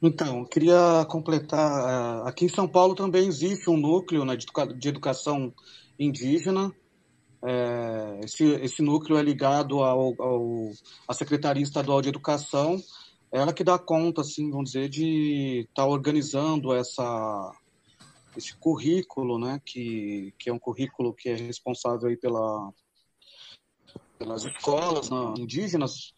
[0.00, 2.24] Então, queria completar.
[2.24, 5.52] Eh, aqui em São Paulo também existe um núcleo né, de educação
[5.98, 6.72] indígena.
[7.44, 10.70] É, esse, esse núcleo é ligado ao, ao,
[11.08, 12.80] à Secretaria Estadual de Educação
[13.32, 17.50] ela que dá conta, assim, vamos dizer, de estar tá organizando essa,
[18.36, 22.70] esse currículo, né, que, que é um currículo que é responsável aí pela,
[24.18, 26.12] pelas escolas né, indígenas,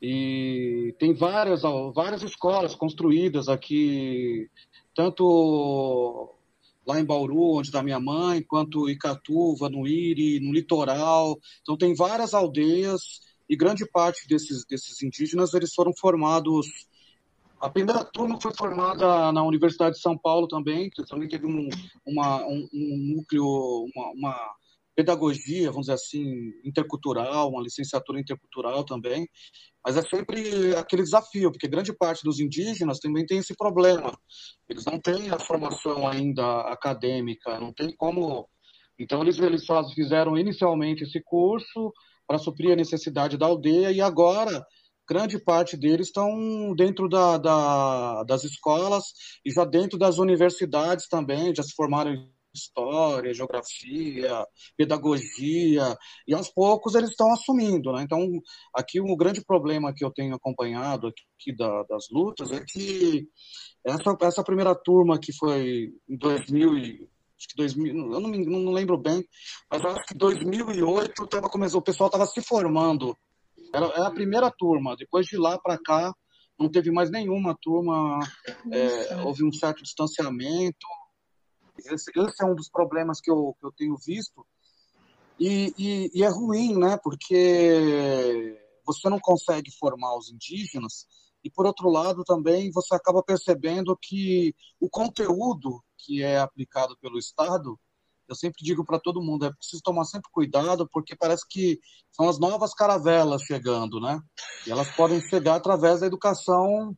[0.00, 1.62] e tem várias,
[1.94, 4.50] várias escolas construídas aqui,
[4.94, 6.34] tanto
[6.86, 11.38] lá em Bauru, onde está minha mãe, quanto Icatuva, no Iri, no litoral.
[11.62, 16.66] Então tem várias aldeias e grande parte desses, desses indígenas eles foram formados.
[17.60, 21.68] A primeira turma foi formada na Universidade de São Paulo também, que também teve um,
[22.06, 23.44] uma, um, um núcleo,
[23.94, 24.54] uma, uma
[24.94, 29.28] pedagogia, vamos dizer assim, intercultural, uma licenciatura intercultural também,
[29.84, 34.16] mas é sempre aquele desafio, porque grande parte dos indígenas também tem esse problema.
[34.68, 38.48] Eles não têm a formação ainda acadêmica, não tem como.
[38.98, 41.92] Então, eles, eles fizeram inicialmente esse curso
[42.26, 44.64] para suprir a necessidade da aldeia e agora
[45.08, 49.04] grande parte deles estão dentro da, da, das escolas
[49.44, 56.94] e já dentro das universidades também, já se formaram história, geografia, pedagogia, e aos poucos
[56.94, 57.92] eles estão assumindo.
[57.92, 58.02] Né?
[58.02, 58.26] Então,
[58.74, 63.26] aqui o grande problema que eu tenho acompanhado aqui da, das lutas é que
[63.84, 68.44] essa, essa primeira turma que foi em 2000 e, acho que 2000, eu não, me,
[68.44, 69.24] não lembro bem,
[69.70, 73.16] mas acho que 2008 tava começou, o pessoal estava se formando.
[73.74, 74.96] Era, era, a primeira turma.
[74.96, 76.14] Depois de lá para cá,
[76.58, 78.20] não teve mais nenhuma turma.
[78.70, 80.86] É, houve um certo distanciamento.
[81.78, 84.46] Esse, esse, é um dos problemas que eu, que eu tenho visto.
[85.38, 86.96] E, e, e, é ruim, né?
[87.02, 91.06] Porque você não consegue formar os indígenas,
[91.42, 97.18] e por outro lado também você acaba percebendo que o conteúdo que é aplicado pelo
[97.18, 97.78] Estado,
[98.28, 101.78] eu sempre digo para todo mundo, é preciso tomar sempre cuidado, porque parece que
[102.10, 104.18] são as novas caravelas chegando, né?
[104.66, 106.96] E elas podem chegar através da educação,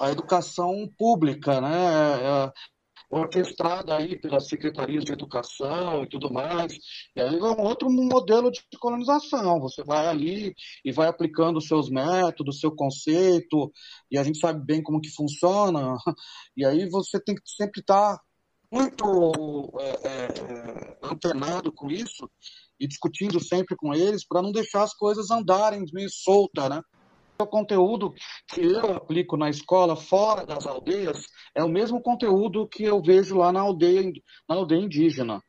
[0.00, 2.52] a educação pública, né?
[3.14, 6.72] Orquestrada aí pelas secretarias de educação e tudo mais.
[7.14, 9.60] E aí é um outro modelo de colonização.
[9.60, 13.72] Você vai ali e vai aplicando os seus métodos, seu conceito,
[14.10, 15.96] e a gente sabe bem como que funciona.
[16.56, 18.18] E aí você tem que sempre estar
[18.70, 22.28] muito é, é, antenado com isso
[22.78, 26.82] e discutindo sempre com eles para não deixar as coisas andarem meio solta, né?
[27.36, 28.14] O conteúdo
[28.48, 33.36] que eu aplico na escola, fora das aldeias, é o mesmo conteúdo que eu vejo
[33.36, 34.12] lá na aldeia,
[34.48, 35.40] na aldeia indígena.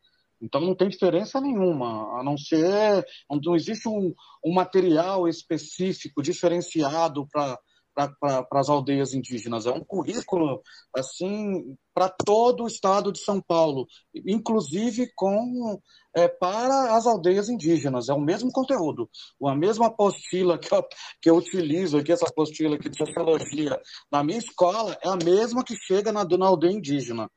[0.41, 3.05] Então não tem diferença nenhuma, a não ser.
[3.29, 7.57] Não existe um, um material específico, diferenciado para
[7.95, 9.65] para as aldeias indígenas.
[9.65, 10.61] É um currículo
[10.95, 15.79] assim para todo o estado de São Paulo, inclusive com
[16.13, 18.09] é, para as aldeias indígenas.
[18.09, 19.09] É o mesmo conteúdo,
[19.45, 20.83] a mesma apostila que eu,
[21.21, 23.79] que eu utilizo aqui, essa apostila aqui de sociologia
[24.11, 27.29] na minha escola é a mesma que chega na, na aldeia indígena.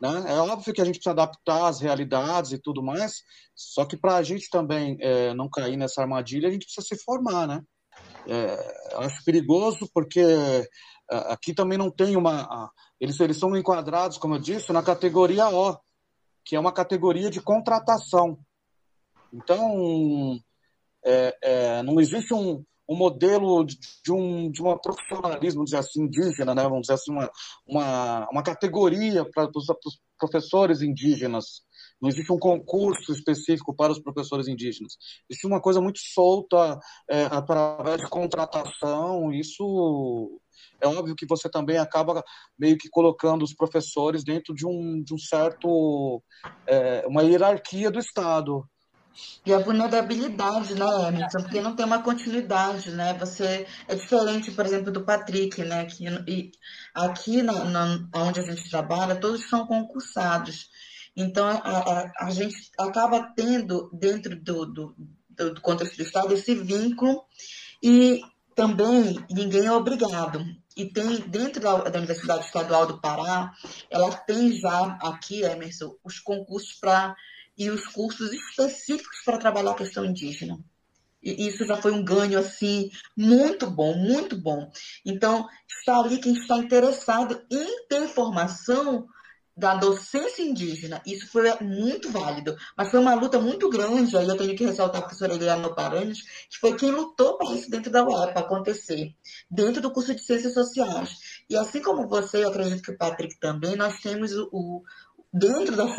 [0.00, 0.24] Né?
[0.28, 3.22] É óbvio que a gente precisa adaptar as realidades e tudo mais,
[3.54, 7.02] só que para a gente também é, não cair nessa armadilha, a gente precisa se
[7.02, 7.62] formar, né?
[8.26, 10.68] É, acho perigoso porque é,
[11.32, 12.70] aqui também não tem uma.
[13.00, 15.78] Eles, eles são enquadrados, como eu disse, na categoria O,
[16.44, 18.38] que é uma categoria de contratação.
[19.32, 20.38] Então,
[21.04, 25.78] é, é, não existe um, um modelo de, de, um, de um profissionalismo, vamos dizer
[25.78, 26.62] assim, indígena, né?
[26.62, 27.30] vamos dizer assim, uma,
[27.66, 29.66] uma, uma categoria para os
[30.18, 31.62] professores indígenas.
[32.00, 34.96] Não existe um concurso específico para os professores indígenas.
[35.28, 36.78] Existe uma coisa muito solta
[37.08, 39.32] é, através de contratação.
[39.32, 40.40] Isso
[40.80, 42.22] é óbvio que você também acaba
[42.58, 46.22] meio que colocando os professores dentro de um, de um certo
[46.66, 48.68] é, uma hierarquia do Estado.
[49.46, 51.38] E a vulnerabilidade, né, Emerson?
[51.38, 53.14] Porque não tem uma continuidade, né?
[53.14, 55.84] Você é diferente, por exemplo, do Patrick, né?
[55.84, 56.50] Que, e
[56.92, 60.68] aqui na, na, onde a gente trabalha, todos são concursados.
[61.16, 64.96] Então, a, a, a gente acaba tendo, dentro do, do,
[65.30, 67.24] do, contexto do Estado, esse vínculo
[67.82, 68.20] e
[68.54, 70.44] também ninguém é obrigado.
[70.76, 73.52] E tem, dentro da, da Universidade Estadual do Pará,
[73.88, 77.14] ela tem já aqui, Emerson, os concursos para
[77.56, 80.58] e os cursos específicos para trabalhar a questão indígena.
[81.22, 84.70] E isso já foi um ganho assim muito bom, muito bom.
[85.06, 89.06] Então, está ali quem está interessado em ter formação
[89.56, 94.36] da docência indígena, isso foi muito válido, mas foi uma luta muito grande, aí eu
[94.36, 98.04] tenho que ressaltar a professora Eliana Paranhos, que foi quem lutou para isso dentro da
[98.04, 99.14] UEPA acontecer,
[99.48, 101.18] dentro do curso de Ciências Sociais.
[101.48, 104.82] E assim como você, eu acredito que o Patrick também, nós temos o, o,
[105.32, 105.94] dentro das,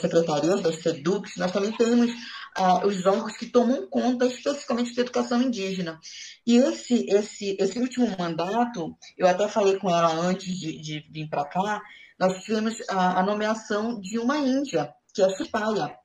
[0.00, 2.12] secretarias, das SEDUCs, nós também temos
[2.56, 5.98] ah, os órgãos que tomam conta especificamente da educação indígena.
[6.46, 11.28] E esse, esse, esse último mandato, eu até falei com ela antes de, de vir
[11.28, 11.80] para cá,
[12.20, 15.96] nós tivemos a, a, nomeação de uma índia, que é Cipaia.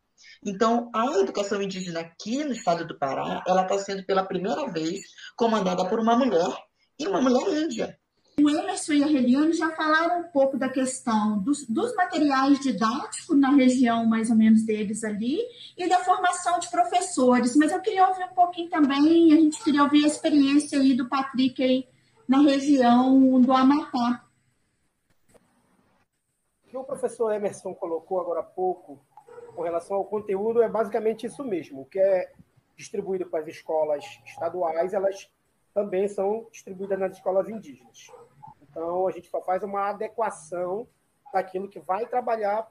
[0.45, 5.01] Então, a educação indígena aqui no estado do Pará, ela está sendo pela primeira vez
[5.35, 6.55] comandada por uma mulher
[6.97, 7.97] e uma mulher índia.
[8.39, 13.37] O Emerson e a Reliane já falaram um pouco da questão dos, dos, materiais didáticos
[13.37, 15.39] na região, mais ou menos, deles ali,
[15.77, 19.83] e da formação de professores, mas eu queria ouvir um pouquinho também, a gente queria
[19.83, 21.87] ouvir a experiência aí do Patrick aí
[22.27, 24.24] na região do Amapá.
[26.75, 28.99] Que o professor Emerson colocou agora há pouco,
[29.55, 32.33] com relação ao conteúdo, é basicamente isso mesmo, o que é
[32.75, 35.31] distribuído para as escolas estaduais, elas
[35.73, 38.11] também são distribuídas nas escolas indígenas.
[38.61, 40.85] Então, a gente só faz uma adequação
[41.31, 42.69] daquilo que vai trabalhar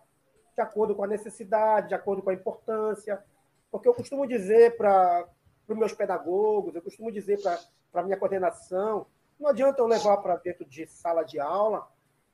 [0.54, 3.24] de acordo com a necessidade, de acordo com a importância.
[3.70, 5.26] Porque eu costumo dizer para
[5.66, 7.58] os meus pedagogos, eu costumo dizer para
[7.94, 9.06] a minha coordenação,
[9.40, 11.88] não adianta eu levar para dentro de sala de aula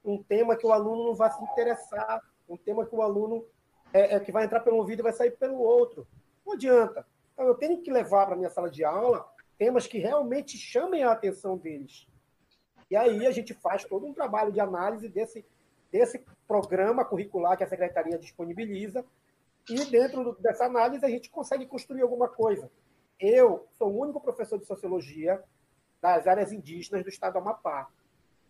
[0.05, 3.45] um tema que o aluno não vai se interessar, um tema que o aluno
[3.93, 6.07] é, é que vai entrar pelo ouvido e vai sair pelo outro.
[6.45, 7.07] Não adianta.
[7.33, 9.27] Então, eu tenho que levar para minha sala de aula
[9.59, 12.09] temas que realmente chamem a atenção deles.
[12.91, 15.45] E aí a gente faz todo um trabalho de análise desse,
[15.93, 19.05] desse programa curricular que a secretaria disponibiliza,
[19.69, 22.71] e dentro dessa análise a gente consegue construir alguma coisa.
[23.19, 25.43] Eu sou o único professor de sociologia
[26.01, 27.89] das áreas indígenas do estado do Amapá.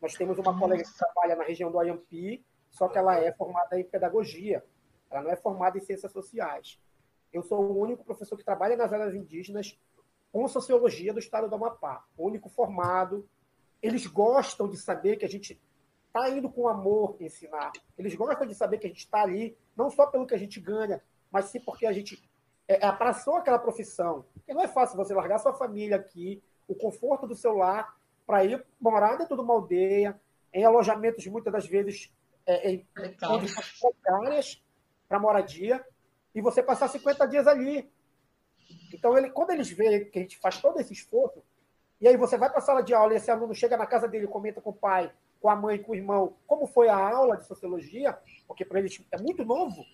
[0.01, 3.79] Nós temos uma colega que trabalha na região do Ayampi, só que ela é formada
[3.79, 4.65] em pedagogia,
[5.11, 6.81] ela não é formada em ciências sociais.
[7.33, 9.79] Eu sou o único professor que trabalha nas áreas indígenas
[10.33, 13.29] com sociologia do estado do Amapá, o único formado
[13.83, 15.61] eles gostam de saber que a gente
[16.07, 17.73] está indo com amor ensinar.
[17.97, 20.61] Eles gostam de saber que a gente está ali, não só pelo que a gente
[20.61, 22.23] ganha, mas sim porque a gente
[22.69, 24.25] é, abraçou aquela profissão.
[24.35, 28.45] Porque não é fácil você largar sua família aqui, o conforto do seu lar, para
[28.45, 30.21] ir morar dentro de uma aldeia,
[30.53, 32.13] em alojamentos muitas das vezes
[32.47, 32.87] é, em
[33.21, 34.63] condições precárias
[35.09, 35.85] para moradia,
[36.35, 37.91] e você passar 50 dias ali.
[38.93, 41.43] Então, ele, quando eles veem que a gente faz todo esse esforço,
[42.01, 44.09] e aí você vai para a sala de aula e esse aluno chega na casa
[44.09, 47.37] dele, comenta com o pai, com a mãe, com o irmão, como foi a aula
[47.37, 49.85] de sociologia, porque para eles é muito novo.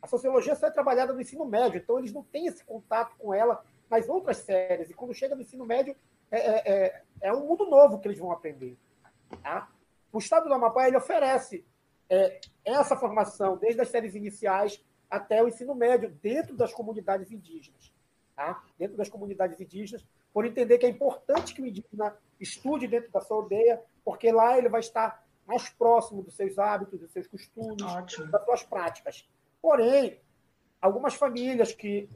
[0.00, 3.32] A sociologia só é trabalhada no ensino médio, então eles não têm esse contato com
[3.32, 4.90] ela nas outras séries.
[4.90, 5.96] E quando chega no ensino médio,
[6.34, 8.76] é, é, é, é um mundo novo que eles vão aprender.
[9.42, 9.68] Tá?
[10.12, 11.64] O Estado do Amapá ele oferece
[12.08, 17.92] é, essa formação, desde as séries iniciais até o ensino médio, dentro das comunidades indígenas.
[18.34, 18.62] Tá?
[18.78, 23.20] Dentro das comunidades indígenas, por entender que é importante que o indígena estude dentro da
[23.20, 27.82] sua aldeia, porque lá ele vai estar mais próximo dos seus hábitos, dos seus costumes,
[27.82, 28.26] Ótimo.
[28.26, 29.28] das suas práticas.
[29.62, 30.18] Porém,
[30.80, 32.08] algumas famílias que,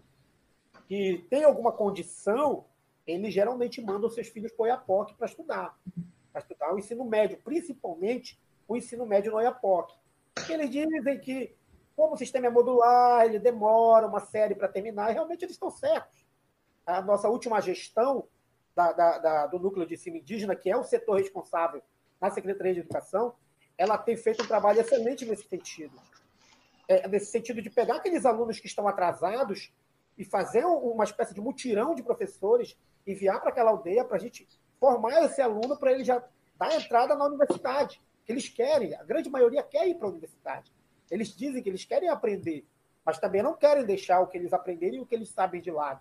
[0.89, 2.65] que têm alguma condição,
[3.09, 5.79] eles geralmente mandam seus filhos para o Oiapoque para estudar,
[6.33, 9.97] para estudar o ensino médio, principalmente o ensino médio no Oiapoque.
[10.49, 11.57] Eles dizem que,
[11.97, 15.71] como o sistema é modular, ele demora uma série para terminar, e realmente eles estão
[15.71, 16.29] certos
[16.89, 18.27] a nossa última gestão
[18.75, 21.83] da, da, da, do núcleo de ensino indígena, que é o setor responsável
[22.19, 23.35] na Secretaria de Educação,
[23.77, 25.95] ela tem feito um trabalho excelente nesse sentido.
[26.89, 29.71] É, nesse sentido de pegar aqueles alunos que estão atrasados
[30.17, 32.77] e fazer uma espécie de mutirão de professores,
[33.11, 34.47] enviar para aquela aldeia para a gente
[34.79, 36.23] formar esse aluno para ele já
[36.59, 38.01] dar entrada na universidade.
[38.27, 40.73] Eles querem, a grande maioria quer ir para a universidade.
[41.11, 42.67] Eles dizem que eles querem aprender,
[43.05, 45.71] mas também não querem deixar o que eles aprenderem e o que eles sabem de
[45.71, 46.01] lado.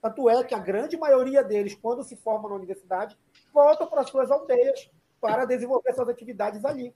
[0.00, 3.18] Tanto é que a grande maioria deles, quando se formam na universidade,
[3.52, 4.90] voltam para as suas aldeias
[5.20, 6.94] para desenvolver suas atividades ali.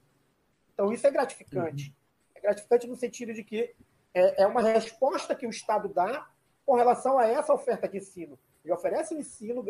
[0.75, 1.88] Então, isso é gratificante.
[1.88, 1.94] Uhum.
[2.35, 3.75] É gratificante no sentido de que
[4.12, 6.29] é, é, uma resposta que o Estado dá
[6.66, 8.38] com relação a essa oferta de ensino.
[8.69, 9.65] Ele oferece o ensino,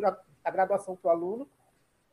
[0.45, 1.49] a graduação para o aluno,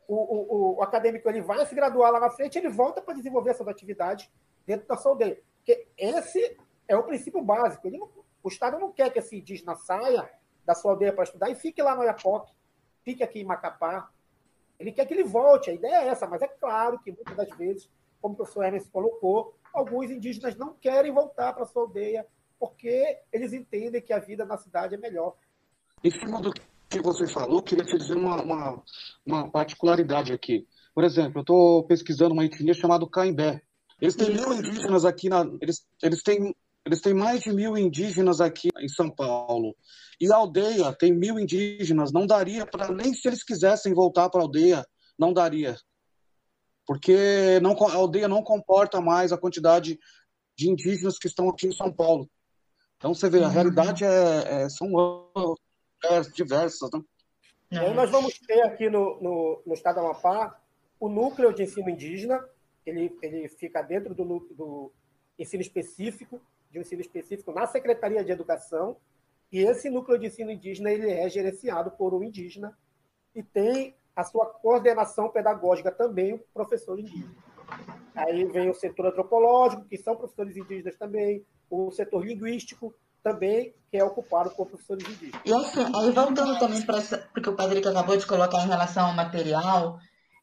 [0.08, 3.50] o, o, o, acadêmico ele vai se graduar lá na frente, ele volta para desenvolver
[3.50, 4.30] essas atividades
[4.68, 5.42] dentro da sua aldeia.
[5.58, 6.56] Porque esse
[6.88, 7.90] é o princípio básico.
[7.90, 8.08] Não,
[8.44, 10.30] o Estado não quer que esse indígena saia
[10.64, 12.54] da sua aldeia para estudar e fique lá no Iapoque,
[13.02, 14.12] fique aqui em Macapá.
[14.78, 17.50] Ele quer que ele volte, a ideia é essa, mas é claro que muitas das
[17.58, 17.90] vezes,
[18.22, 22.28] como o professor Hermes colocou, alguns indígenas não querem voltar para sua aldeia
[22.60, 25.36] porque eles entendem que a vida na cidade é melhor.
[26.04, 26.54] Em cima do
[26.90, 28.84] que você falou, queria te dizer uma, uma,
[29.26, 30.68] uma particularidade aqui.
[30.94, 33.62] Por exemplo, eu estou pesquisando uma etnia chamada Caimbé.
[34.00, 36.56] Eles têm mil indígenas aqui, na, eles, eles, têm,
[36.86, 39.76] eles têm mais de mil indígenas aqui em São Paulo.
[40.20, 44.42] E a aldeia tem mil indígenas, não daria para, nem se eles quisessem voltar para
[44.42, 44.86] a aldeia,
[45.18, 45.76] não daria.
[46.86, 50.00] Porque não, a aldeia não comporta mais a quantidade
[50.58, 52.30] de indígenas que estão aqui em São Paulo.
[52.98, 54.90] Então, você vê, a realidade é, é são
[56.34, 56.90] diversas.
[56.92, 57.02] Né?
[57.72, 60.60] E aí nós vamos ter aqui no, no, no estado do Amapá
[61.00, 62.44] o núcleo de ensino indígena,
[62.86, 64.92] ele, ele fica dentro do, do
[65.38, 66.42] ensino específico,
[66.72, 68.98] de um ensino específico na Secretaria de Educação,
[69.52, 72.78] e esse núcleo de ensino indígena ele é gerenciado por um indígena
[73.34, 77.36] e tem a sua coordenação pedagógica também o professor indígena.
[78.16, 84.02] Aí vem o setor antropológico, que são professores indígenas também, o setor linguístico também, que
[84.02, 85.42] é ocupado por professores indígenas.
[85.46, 89.06] E assim, aí voltando também para essa, porque o que acabou de colocar em relação
[89.08, 90.00] ao material,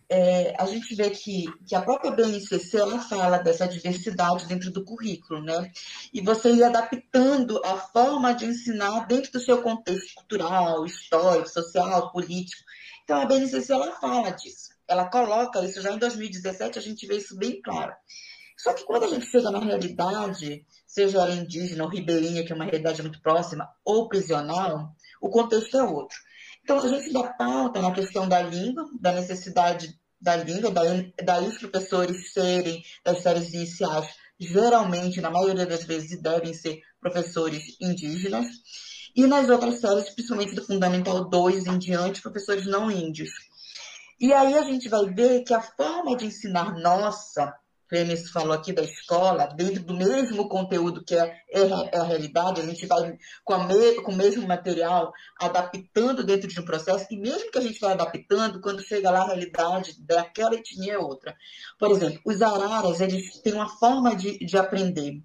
[0.09, 4.85] é, a gente vê que, que a própria BNCC ela fala dessa diversidade dentro do
[4.85, 5.71] currículo, né?
[6.15, 12.11] E você ir adaptando a forma de ensinar dentro do seu contexto cultural, histórico, social,
[12.11, 12.63] político.
[13.05, 17.19] Então a BNCC ela fala disso, ela coloca isso já em 2017 a gente vê
[17.19, 17.93] isso bem claro.
[18.57, 22.55] Só que quando a gente chega na realidade, seja ela indígena ou ribeirinha, que é
[22.55, 26.17] uma realidade muito próxima, ou prisional, o contexto é outro.
[26.63, 31.57] Então, a gente dá pauta na questão da língua, da necessidade da língua, daí, os
[31.57, 34.07] professores serem das séries iniciais,
[34.39, 38.47] geralmente, na maioria das vezes, devem ser professores indígenas,
[39.17, 43.31] e nas outras séries, principalmente do Fundamental 2 em diante, professores não índios.
[44.21, 47.53] E aí a gente vai ver que a forma de ensinar nossa
[47.93, 51.61] Clemens falou aqui da escola, dentro do mesmo conteúdo que é, é,
[51.93, 56.59] é a realidade, a gente vai com, me, com o mesmo material adaptando dentro de
[56.59, 60.55] um processo, e mesmo que a gente vai adaptando, quando chega lá a realidade daquela
[60.55, 61.37] etnia é outra.
[61.79, 65.23] Por exemplo, os araras, eles têm uma forma de, de aprender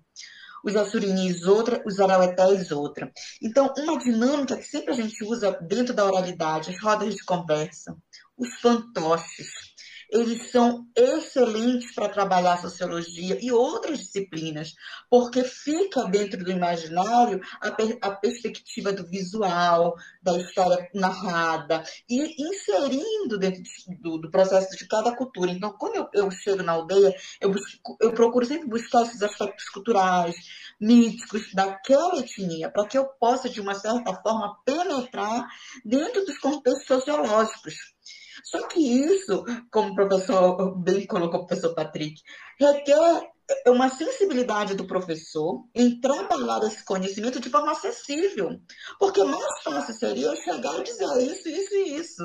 [0.62, 3.10] os assurinis outra, os arauetés outra.
[3.42, 7.96] Então, uma dinâmica que sempre a gente usa dentro da oralidade, as rodas de conversa,
[8.38, 9.67] os fantoches,
[10.10, 14.74] eles são excelentes para trabalhar sociologia e outras disciplinas,
[15.10, 22.42] porque fica dentro do imaginário a, per a perspectiva do visual, da história narrada, e
[22.42, 23.62] inserindo dentro
[24.02, 25.52] do, do processo de cada cultura.
[25.52, 29.70] Então, quando eu, eu chego na aldeia, eu, busco, eu procuro sempre buscar esses aspectos
[29.70, 30.36] culturais,
[30.80, 35.48] míticos daquela etnia, para que eu possa, de uma certa forma, penetrar
[35.84, 37.97] dentro dos contextos sociológicos.
[38.44, 42.22] Só que isso, como o professor bem colocou o professor Patrick,
[42.60, 43.30] requer
[43.68, 48.60] uma sensibilidade do professor em trabalhar esse conhecimento de forma acessível.
[49.00, 52.24] Porque mais fácil seria eu chegar e dizer isso, isso e isso.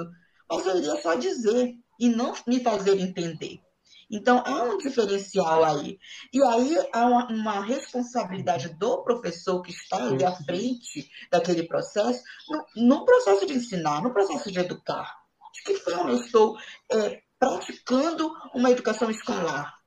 [0.51, 3.61] Mas eu iria só dizer e não me fazer entender.
[4.11, 5.99] Então, há um diferencial aí.
[6.35, 12.23] E aí há uma, uma, responsabilidade do professor que está ali à frente daquele processo,
[12.49, 15.22] no, no processo de ensinar, no processo de educar
[15.63, 16.57] que forma eu estou
[16.91, 19.83] é, praticando uma educação escolar?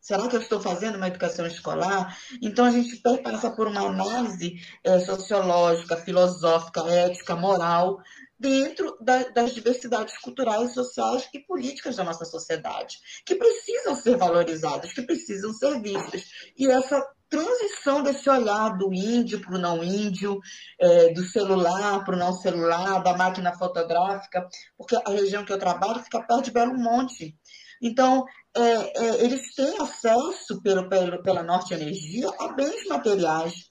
[0.00, 2.16] Será que eu estou fazendo uma educação escolar?
[2.40, 4.54] Então, a gente passa por uma análise
[4.84, 8.00] é, sociológica, filosófica, ética, moral,
[8.38, 14.92] dentro da, das diversidades culturais, sociais e políticas da nossa sociedade, que precisam ser valorizadas,
[14.92, 16.30] que precisam ser vistas.
[16.56, 20.40] E essa transição desse olhar do índio para o não índio,
[20.80, 25.58] é, do celular para o não celular, da máquina fotográfica, porque a região que eu
[25.58, 27.36] trabalho fica perto de Belo Monte.
[27.82, 28.24] Então,
[28.56, 33.70] é, é, eles têm acesso pelo, pelo, pela Norte Energia a bens materiais.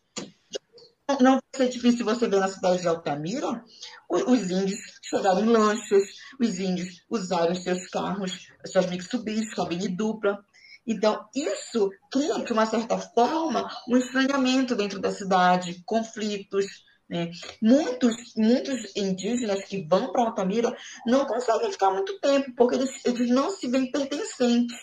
[1.20, 3.64] Não vai ser difícil você ver na cidade de Altamira
[4.10, 6.04] os, os índios chegarem em lanchas,
[6.40, 10.44] os índios usarem seus carros, suas Mitsubishis, cabine dupla.
[10.86, 16.66] Então, isso cria, de uma certa forma, um estranhamento dentro da cidade, conflitos.
[17.10, 17.32] Né?
[17.62, 20.76] Muitos, muitos indígenas que vão para Altamira
[21.06, 24.78] não conseguem ficar muito tempo, porque eles, eles não se veem pertencentes.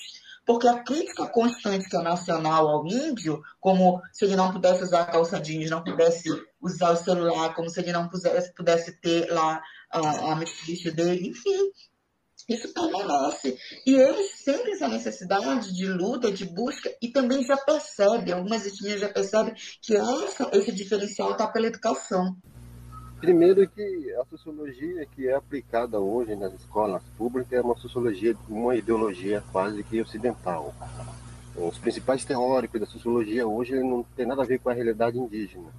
[0.45, 5.05] Porque a crítica constante que é nacional ao índio, como se ele não pudesse usar
[5.05, 6.29] calça jeans, não pudesse
[6.61, 10.35] usar o celular, como se ele não pudesse, pudesse ter lá a, a
[10.95, 11.71] dele, enfim,
[12.55, 13.57] isso permanece.
[13.87, 19.01] E eles sentem essa necessidade de luta, de busca, e também já percebem, algumas etnias
[19.01, 22.37] já percebem que essa, esse diferencial está pela educação.
[23.21, 28.75] Primeiro que a sociologia que é aplicada hoje nas escolas públicas é uma sociologia, uma
[28.75, 30.75] ideologia quase que ocidental.
[31.55, 35.71] Os principais teóricos da sociologia hoje não tem nada a ver com a realidade indígena.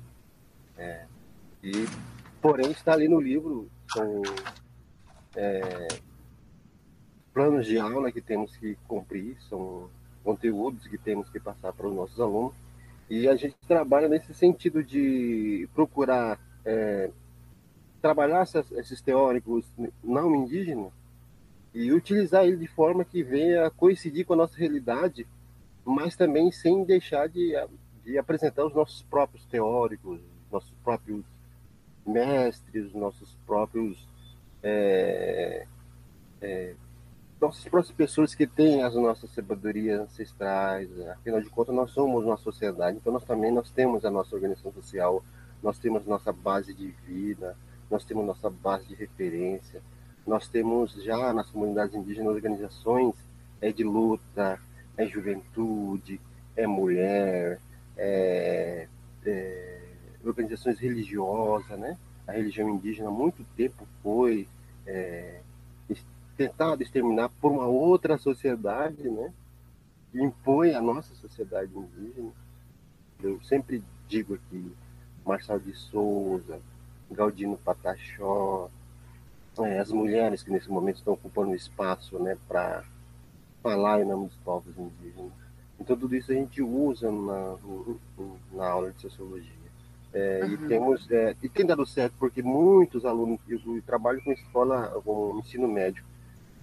[0.78, 1.06] É,
[1.62, 1.86] e,
[2.42, 4.22] porém, está ali no livro, são
[5.36, 5.88] é,
[7.34, 9.90] planos de aula que temos que cumprir, são
[10.24, 12.54] conteúdos que temos que passar para os nossos alunos.
[13.10, 17.10] E a gente trabalha nesse sentido de procurar é,
[18.02, 19.66] trabalhar essas, esses teóricos
[20.04, 20.92] não indígenas
[21.74, 25.26] e utilizar ele de forma que venha coincidir com a nossa realidade
[25.86, 27.54] mas também sem deixar de,
[28.04, 30.20] de apresentar os nossos próprios teóricos,
[30.52, 31.24] nossos próprios
[32.06, 34.08] mestres, nossos próprios
[34.62, 35.66] é,
[36.42, 36.76] é,
[37.44, 42.38] nossas próprias pessoas que têm as nossas sabedorias ancestrais, afinal de contas nós somos uma
[42.38, 45.24] sociedade, então nós também nós temos a nossa organização social,
[45.62, 47.56] nós temos nossa base de vida,
[47.92, 49.82] nós temos nossa base de referência,
[50.26, 53.14] nós temos já nas comunidades indígenas organizações
[53.60, 54.60] é de luta,
[54.98, 56.20] é juventude,
[56.56, 57.60] é mulher,
[57.98, 58.88] é,
[59.26, 59.80] é
[60.24, 61.98] organizações religiosas, né?
[62.26, 64.48] A religião indígena há muito tempo foi
[64.88, 65.42] é,
[66.48, 69.32] tentada exterminar por uma outra sociedade, né?
[70.12, 72.32] Que impõe a nossa sociedade indígena.
[73.22, 74.72] Eu sempre digo aqui,
[75.26, 76.60] Marçal de Souza,
[77.10, 78.70] Galdino Pataxó,
[79.60, 82.84] é, as mulheres que nesse momento estão ocupando espaço né, para
[83.62, 85.32] falar em nome dos povos indígenas.
[85.80, 87.56] Então, tudo isso a gente usa na,
[88.52, 89.52] na aula de sociologia.
[90.14, 90.52] É, uhum.
[90.52, 95.02] E temos é, e tem dado certo porque muitos alunos eu, eu trabalho com escola
[95.04, 96.04] com ensino médio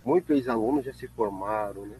[0.04, 1.96] muitos ex-alunos já se formaram né?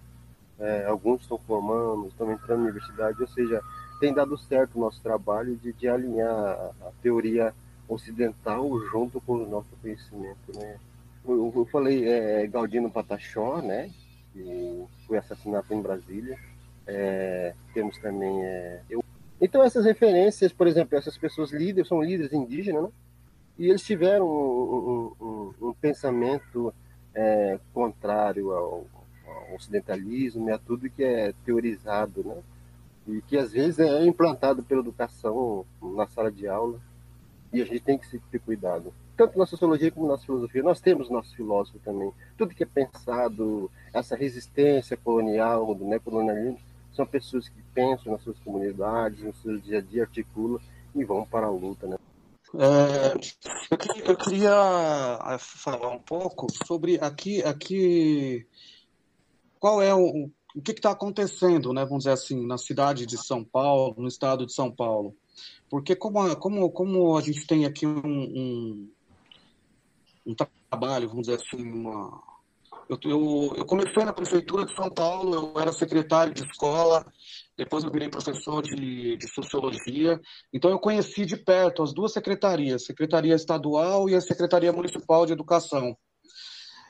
[0.59, 3.62] É, alguns estão formando estão entrando na universidade ou seja
[3.98, 7.55] tem dado certo o nosso trabalho de, de alinhar a, teoria
[7.88, 10.76] ocidental junto com o nosso conhecimento né?
[11.26, 13.90] Eu, eu falei é, Galdino Pataxó né?
[14.32, 16.38] Que foi assassinado em Brasília.
[16.86, 19.05] É, temos também é, eu.
[19.40, 22.90] Então, essas referências, por exemplo, essas pessoas líderes, são líderes indígenas, né?
[23.59, 26.74] e eles tiveram um, um, um pensamento
[27.14, 28.86] é, contrário ao,
[29.26, 32.42] ao, ocidentalismo e a tudo que é teorizado, né?
[33.06, 36.78] e que às vezes é implantado pela educação na sala de aula,
[37.52, 38.92] e a gente tem que ter cuidado.
[39.16, 42.12] Tanto na sociologia como na filosofia, nós temos nossos filósofos também.
[42.38, 46.58] Tudo que é pensado, essa resistência colonial, do neocolonialismo,
[46.92, 50.61] são pessoas que pensam nas suas comunidades, no seu dia a dia, articulam
[50.94, 51.96] e vão para a luta, né?
[52.59, 53.14] É,
[53.70, 58.46] eu, queria, eu, queria, é, falar um pouco sobre aqui, aqui
[59.59, 63.44] qual é o, o que está acontecendo, né, vamos dizer assim, na cidade de São
[63.44, 65.16] Paulo, no estado de São Paulo.
[65.68, 68.90] Porque como, como, como a gente tem aqui um, um,
[70.26, 72.20] um trabalho, vamos dizer assim, uma,
[72.88, 77.07] eu, eu, eu, comecei na prefeitura de São Paulo, eu era secretário de escola,
[77.61, 80.18] depois eu virei professor de, de sociologia,
[80.50, 85.34] então eu conheci de perto as duas secretarias, Secretaria Estadual e a Secretaria Municipal de
[85.34, 85.94] Educação.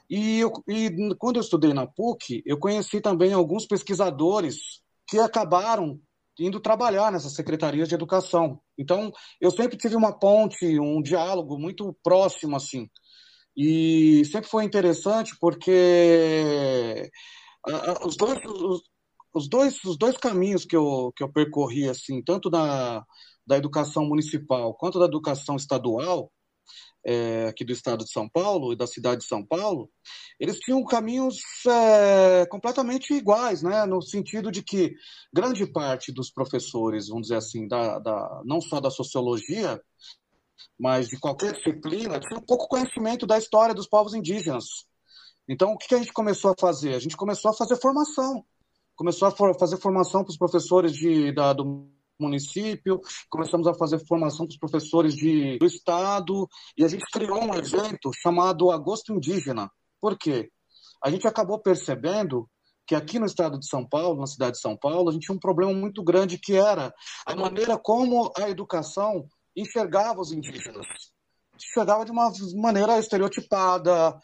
[0.09, 6.01] E, eu, e quando eu estudei na PUC, eu conheci também alguns pesquisadores que acabaram
[6.39, 8.61] indo trabalhar nessas secretarias de educação.
[8.79, 12.89] Então, eu sempre tive uma ponte, um diálogo muito próximo, assim.
[13.57, 17.11] E sempre foi interessante porque
[18.05, 18.39] os dois,
[19.33, 23.05] os, dois, os dois caminhos que eu, que eu percorri, assim, tanto da,
[23.47, 26.31] da educação municipal quanto da educação estadual,
[27.05, 29.91] é, aqui do estado de São Paulo e da cidade de São Paulo,
[30.39, 33.87] eles tinham caminhos é, completamente iguais, né?
[33.87, 34.95] no sentido de que
[35.33, 39.81] grande parte dos professores, vamos dizer assim, da, da, não só da sociologia,
[40.79, 44.65] mas de qualquer disciplina, tinha um pouco conhecimento da história dos povos indígenas.
[45.49, 46.95] Então, o que a gente começou a fazer?
[46.95, 48.45] A gente começou a fazer formação.
[49.01, 51.89] Começou a for fazer formação para os professores de, da, do
[52.21, 56.47] município, começamos a fazer formação para os professores de, do estado,
[56.77, 59.71] e a gente criou um evento chamado Agosto Indígena.
[60.03, 60.51] Por quê?
[61.03, 62.47] A gente acabou percebendo
[62.87, 65.35] que aqui no estado de São Paulo, na cidade de São Paulo, a gente tinha
[65.35, 66.93] um problema muito grande que era
[67.25, 69.25] a maneira como a educação
[69.57, 70.87] enxergava os indígenas.
[71.57, 74.15] Enxergava de uma maneira estereotipada,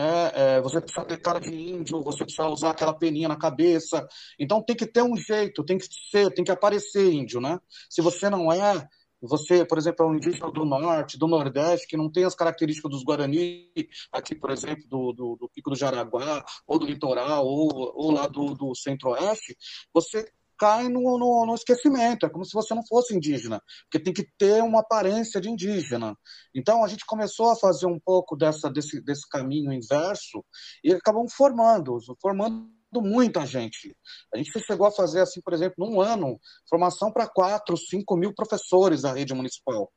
[0.00, 0.32] né?
[0.34, 4.06] É, você precisa ter cara de índio, você precisa usar aquela peninha na cabeça.
[4.38, 7.60] Então tem que ter um jeito, tem que ser, tem que aparecer índio, né?
[7.90, 8.88] Se você não é,
[9.20, 12.90] você, por exemplo, é um indígena do norte, do nordeste, que não tem as características
[12.90, 13.70] dos Guarani,
[14.10, 18.26] aqui, por exemplo, do, do, do Pico do Jaraguá, ou do litoral, ou, ou lá
[18.26, 19.54] do, do centro-oeste,
[19.92, 20.26] você
[20.60, 24.28] cai no, no, no, esquecimento, é como se você não fosse indígena, porque tem que
[24.38, 26.14] ter uma aparência de indígena.
[26.54, 30.44] Então a gente começou a fazer um pouco dessa, desse, desse caminho inverso
[30.84, 33.96] e acabamos formando, formando muita gente.
[34.34, 36.38] A gente chegou a fazer, assim, por exemplo, num ano,
[36.68, 39.90] formação para 4, 5 mil professores da rede municipal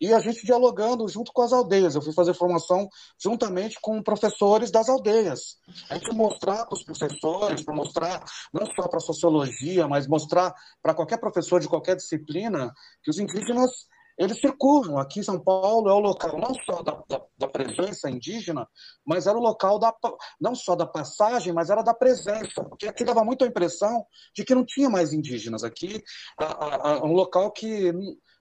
[0.00, 1.94] e a gente dialogando junto com as aldeias.
[1.94, 2.88] Eu fui fazer formação
[3.20, 5.56] juntamente com professores das aldeias.
[5.90, 10.54] A gente mostrar para os professores, para mostrar não só para a sociologia, mas mostrar
[10.82, 12.72] para qualquer professor de qualquer disciplina
[13.02, 13.70] que os indígenas
[14.18, 14.98] eles circulam.
[14.98, 18.68] Aqui em São Paulo é o local não só da, da, da, presença indígena,
[19.06, 19.94] mas era o local da,
[20.40, 22.64] não só da passagem, mas era da presença.
[22.64, 26.02] Porque aqui dava muito a impressão de que não tinha mais indígenas aqui.
[26.36, 27.92] A, um local que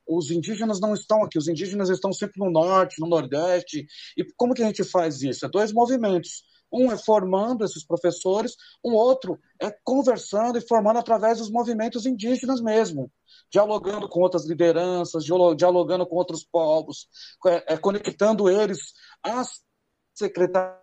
[0.08, 3.86] os indígenas não estão aqui, os indígenas estão sempre no norte, no nordeste.
[4.16, 5.46] E como que a gente faz isso?
[5.46, 6.44] É dois movimentos.
[6.72, 12.60] Um é formando esses professores, um outro é conversando e formando através dos movimentos indígenas
[12.62, 13.12] mesmo,
[13.50, 17.08] dialogando com outras lideranças, dialogando com outros povos,
[17.46, 18.94] é, é, conectando eles
[19.24, 19.62] às
[20.14, 20.78] secretarias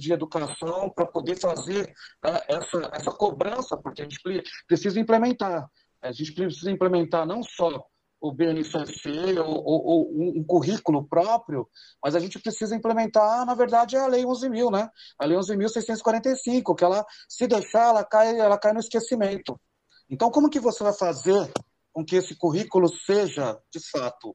[0.00, 1.94] de educação para poder fazer
[2.24, 4.20] né, essa, essa cobrança, porque a gente
[4.66, 5.70] precisa implementar.
[6.02, 7.86] A gente precisa implementar não só
[8.24, 11.68] o BNCC ou, ou, ou, um currículo próprio,
[12.02, 14.88] mas a gente precisa implementar, na verdade, a Lei 11.000, né?
[15.18, 19.60] A Lei 11.645, que ela, se deixar, ela cai, ela cai no esquecimento.
[20.08, 21.52] Então, como que você vai fazer
[21.92, 24.34] com que esse currículo seja, de fato,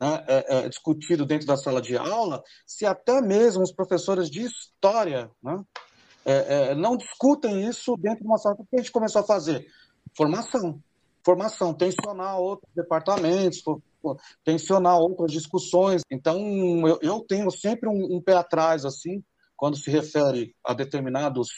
[0.00, 4.42] né, é, é, discutido dentro da sala de aula, se até mesmo os professores de
[4.42, 5.64] história né,
[6.24, 8.56] é, é não discutem isso dentro de uma sala?
[8.58, 9.64] O que a gente começou a fazer?
[10.16, 10.82] Formação
[11.24, 13.62] formação, tensionar outros departamentos,
[14.44, 16.02] tensionar outras discussões.
[16.10, 16.38] Então,
[16.86, 19.24] eu, eu tenho sempre um, um, pé atrás, assim,
[19.56, 21.48] quando se refere a determinados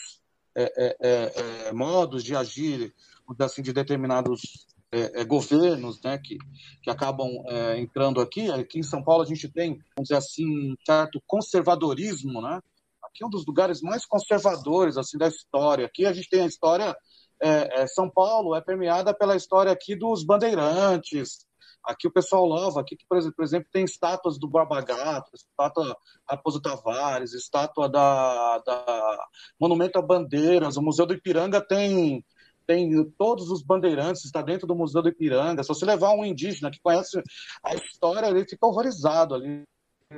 [0.55, 2.93] é, é, é, é modos de agir,
[3.39, 6.37] assim, de determinados é, é, governos né, que,
[6.81, 7.29] que acabam
[7.77, 8.49] entrando aqui.
[8.49, 12.61] Aqui em São Paulo a gente tem, vamos dizer assim, um certo conservadorismo, né?
[13.03, 15.85] Aqui é um dos lugares mais conservadores assim da história.
[15.85, 16.95] Aqui a gente tem a história
[17.41, 21.45] é, é, São Paulo é permeada pela história aqui dos bandeirantes.
[21.83, 25.95] Aqui o pessoal louva, aqui, por exemplo, tem estátuas do Barba Gato, estátua
[26.29, 29.27] Raposo Tavares, estátua da, da
[29.57, 30.75] Monumento a Bandeiras.
[30.75, 32.23] O Museu do Ipiranga tem
[32.65, 35.63] tem todos os bandeirantes, está dentro do Museu do Ipiranga.
[35.63, 37.23] Se você levar um indígena que conhece
[37.63, 39.63] a história, ele fica horrorizado ali.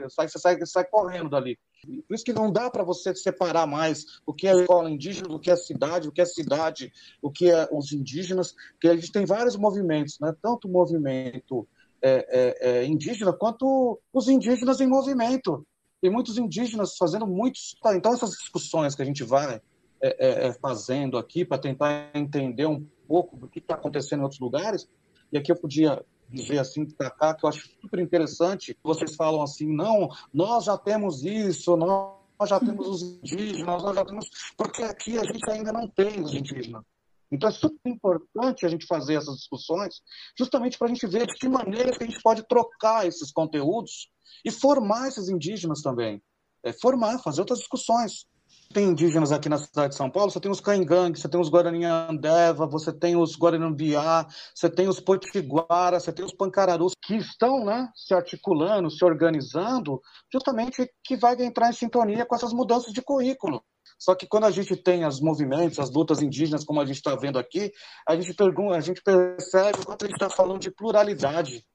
[0.09, 1.59] Sai, sai, sai correndo dali.
[2.07, 5.39] Por isso que não dá para você separar mais o que é escola indígena, o
[5.39, 9.11] que é cidade, o que é cidade, o que é os indígenas, porque a gente
[9.11, 10.35] tem vários movimentos, né?
[10.41, 11.67] tanto o movimento
[12.01, 15.65] é, é, é, indígena quanto os indígenas em movimento.
[16.01, 17.75] Tem muitos indígenas fazendo muitos.
[17.81, 19.61] Tá, então, essas discussões que a gente vai
[20.01, 24.39] é, é, fazendo aqui para tentar entender um pouco do que está acontecendo em outros
[24.39, 24.87] lugares,
[25.31, 28.77] e aqui eu podia dizer assim cá, que eu acho super interessante.
[28.83, 34.05] Vocês falam assim, não, nós já temos isso, nós já temos os indígenas, nós já
[34.05, 34.29] temos.
[34.55, 36.83] Porque aqui a gente ainda não tem os indígenas.
[37.31, 40.01] Então é super importante a gente fazer essas discussões,
[40.37, 44.09] justamente para a gente ver de que maneira que a gente pode trocar esses conteúdos
[44.43, 46.21] e formar esses indígenas também.
[46.63, 48.25] É formar, fazer outras discussões
[48.71, 51.49] tem indígenas aqui na cidade de São Paulo, você tem os Caingangue, você tem os
[51.49, 57.15] Guarani Andeva, você tem os Guaranambiá, você tem os Potiguara, você tem os Pancararus, que
[57.15, 59.99] estão né, se articulando, se organizando,
[60.31, 63.63] justamente que vai entrar em sintonia com essas mudanças de currículo.
[63.97, 67.15] Só que quando a gente tem os movimentos, as lutas indígenas, como a gente está
[67.15, 67.71] vendo aqui,
[68.07, 71.65] a gente, pergunta, a gente percebe o quanto a gente está falando de pluralidade.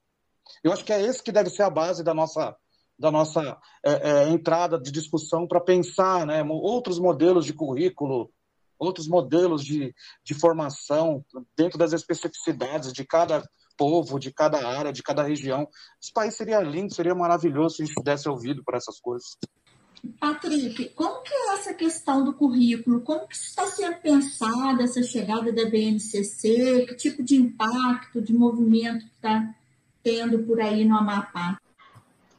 [0.63, 2.55] Eu acho que é esse que deve ser a base da nossa
[2.97, 8.31] da nossa é, é, entrada de discussão para pensar né, outros modelos de currículo,
[8.79, 9.93] outros modelos de,
[10.23, 11.23] de formação
[11.55, 15.67] dentro das especificidades de cada povo, de cada área, de cada região.
[16.01, 19.37] Esse país seria lindo, seria maravilhoso se a gente pudesse ouvido por essas coisas.
[20.19, 23.01] Patrick, como que é essa questão do currículo?
[23.01, 26.85] Como que está sendo pensada essa chegada da BNCC?
[26.87, 29.53] Que tipo de impacto, de movimento está
[30.03, 31.59] tendo por aí no Amapá?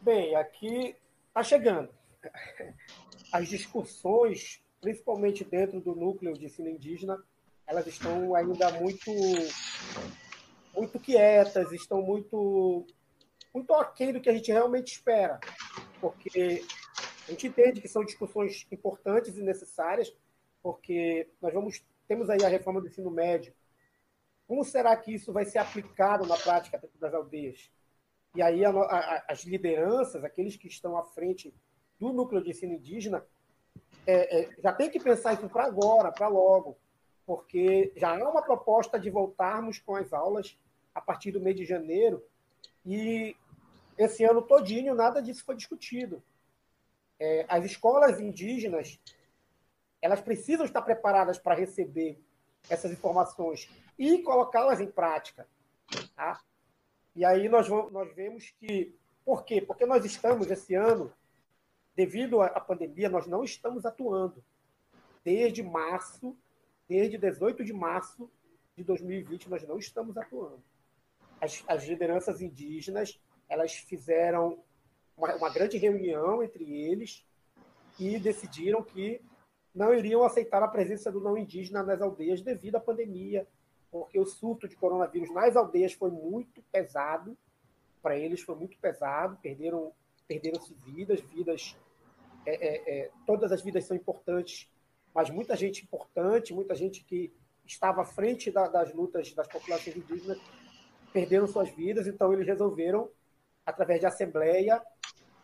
[0.07, 0.95] Bem, aqui
[1.27, 1.93] está chegando.
[3.33, 7.21] As discussões, principalmente dentro do núcleo de ensino indígena,
[7.67, 9.11] elas estão ainda muito
[10.73, 12.87] muito quietas, estão muito
[13.53, 15.41] muito aquém do que a gente realmente espera,
[16.01, 16.65] porque
[17.27, 20.17] a gente entende que são discussões importantes e necessárias,
[20.63, 23.53] porque nós vamos temos aí a reforma do ensino médio.
[24.47, 27.69] Como será que isso vai ser aplicado na prática das aldeias?
[28.37, 31.55] E aí a, a, as lideranças, aqueles que estão à frente
[31.99, 33.25] do núcleo de ensino indígena,
[34.07, 36.77] é, é, já tem que pensar isso para agora, para logo,
[37.25, 40.57] porque já há uma proposta de voltarmos com as aulas
[40.95, 42.23] a partir do mês de janeiro
[42.85, 43.35] e
[43.97, 46.23] esse ano todinho nada disso foi discutido.
[47.19, 49.01] É, as escolas indígenas
[50.03, 52.21] elas precisam estar preparadas para receber
[52.69, 53.67] essas informações
[53.99, 55.49] e colocá-las em prática.
[56.15, 56.39] Tá?
[57.17, 58.95] E aí nós, nós vemos que.
[59.25, 59.61] Por quê?
[59.61, 61.11] Porque nós estamos, esse ano,
[61.97, 64.45] devido à pandemia, nós não estamos atuando.
[65.25, 66.37] Desde março,
[66.87, 68.31] desde 18 de março
[68.77, 70.63] de 2020, nós não estamos atuando.
[71.41, 74.63] as, as lideranças indígenas elas fizeram
[75.17, 77.25] uma, uma grande reunião entre eles
[77.99, 79.21] e decidiram que
[79.75, 83.47] não iriam aceitar a presença do não indígena nas aldeias devido à pandemia,
[84.01, 87.37] porque o surto de coronavírus nas aldeias foi muito pesado,
[88.03, 89.93] para eles foi muito pesado, perderam
[90.27, 91.77] perderam-se vidas, vidas,
[92.45, 94.69] é, é, é, todas as vidas são importantes,
[95.15, 97.33] mas muita gente importante, muita gente que
[97.65, 100.39] estava à frente da, das lutas das populações indígenas
[101.13, 103.09] perderam suas vidas, então eles resolveram,
[103.65, 104.83] através de assembleia,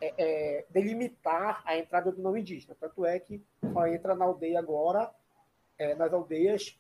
[0.01, 2.77] é, é, delimitar a entrada do não indígena.
[2.79, 3.43] Tanto é que
[3.73, 5.11] só entra na aldeia agora,
[5.79, 6.79] é, nas aldeias,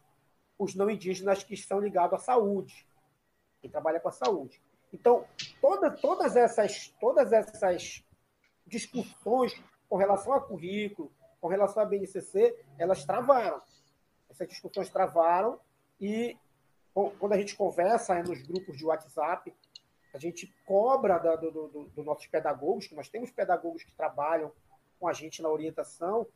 [0.63, 2.87] os não indígenas que estão ligados à saúde,
[3.61, 4.61] que trabalha com a saúde.
[4.93, 5.25] Então,
[5.61, 8.05] toda, todas, essas, todas essas
[8.67, 9.59] discussões
[9.89, 13.61] com relação a currículo, com relação à BNCC, elas travaram.
[14.31, 15.59] Essas discussões travaram
[16.01, 16.37] e
[17.19, 19.55] quando a gente conversa nos grupos de WhatsApp,
[20.13, 24.53] a gente cobra da, do, do, do, nossos pedagogos, que nós temos pedagogos que trabalham
[25.01, 26.27] com a gente na orientação,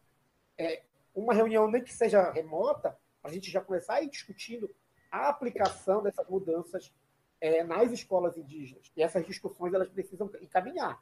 [0.56, 0.82] é,
[1.14, 4.70] uma reunião, nem que seja remota, a gente já começar a ir discutindo
[5.10, 6.92] a aplicação dessas mudanças
[7.40, 8.90] é, nas escolas indígenas.
[8.96, 11.00] E essas discussões elas precisam encaminhar.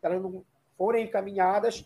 [0.00, 0.44] Se elas não
[0.76, 1.84] forem encaminhadas,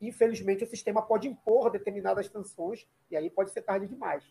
[0.00, 4.24] infelizmente o sistema pode impor determinadas sanções e aí pode ser tarde demais.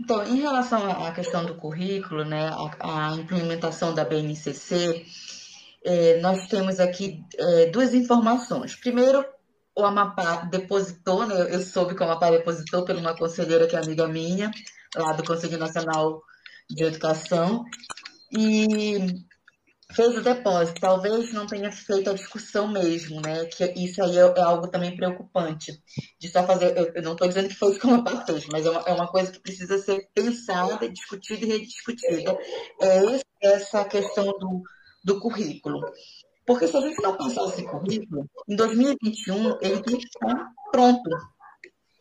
[0.00, 2.48] Então, em relação à questão do currículo, né,
[2.80, 5.06] a, a implementação da BNCC,
[5.84, 8.74] é, nós temos aqui é, duas informações.
[8.74, 9.24] Primeiro,
[9.76, 13.78] o Amapá depositou, né, eu soube que o Amapá depositou por uma conselheira que é
[13.78, 14.50] amiga minha,
[14.94, 16.22] lá do Conselho Nacional
[16.70, 17.64] de Educação,
[18.30, 19.24] e
[19.92, 20.80] fez o depósito.
[20.80, 23.44] Talvez não tenha feito a discussão mesmo, né?
[23.46, 25.72] Que isso aí é, é algo também preocupante.
[26.18, 26.76] De só fazer.
[26.94, 29.08] Eu, não estou dizendo que foi isso que uma fez, mas é uma, é uma
[29.08, 32.36] coisa que precisa ser pensada, discutida e rediscutida.
[32.80, 34.62] É essa questão do,
[35.04, 35.80] do currículo.
[36.46, 41.10] Porque se a gente não pensar esse currículo, em 2021 ele tem que estar pronto.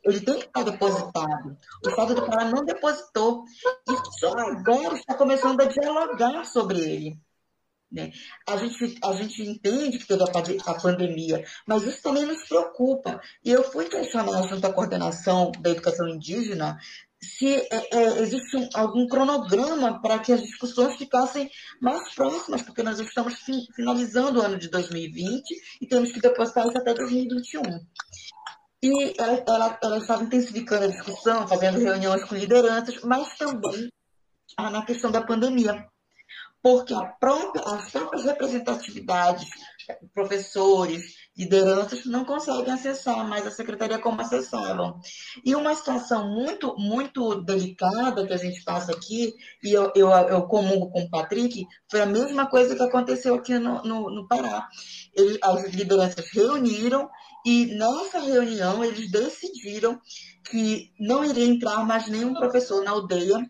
[0.04, 1.58] Ele tem que estar depositado.
[1.86, 3.46] O Estado do Pará não depositou.
[3.90, 7.18] E só agora está começando a dialogar sobre ele.
[7.90, 8.12] Né?
[8.50, 13.22] A, gente, a gente entende que teve a, pandemia, mas isso também nos preocupa.
[13.46, 16.78] E eu fui questionar junto à coordenação da educação indígena
[17.24, 21.50] se é, é, existe um, algum cronograma para que as discussões ficassem
[21.82, 25.44] mais próximas, porque nós estamos fi, finalizando o ano de 2020
[25.82, 27.62] e temos que depositar isso até 2021.
[28.84, 33.90] E ela, ela, ela estava intensificando a discussão, fazendo reuniões com lideranças, mas também
[34.58, 35.88] ah, na questão da pandemia.
[36.62, 39.50] Porque própria, as próprias representatividades,
[40.14, 45.00] professores, lideranças, não conseguem acessar mais a secretaria como acessavam.
[45.44, 50.44] E uma situação muito, muito delicada que a gente passa aqui, e eu, eu, eu
[50.44, 54.68] comungo com o Patrick, foi a mesma coisa que aconteceu aqui no, no, no Pará.
[55.16, 57.10] Ele, as lideranças reuniram
[57.46, 60.00] e nessa reunião eles decidiram
[60.50, 63.50] que não iria entrar mais nenhum professor na aldeia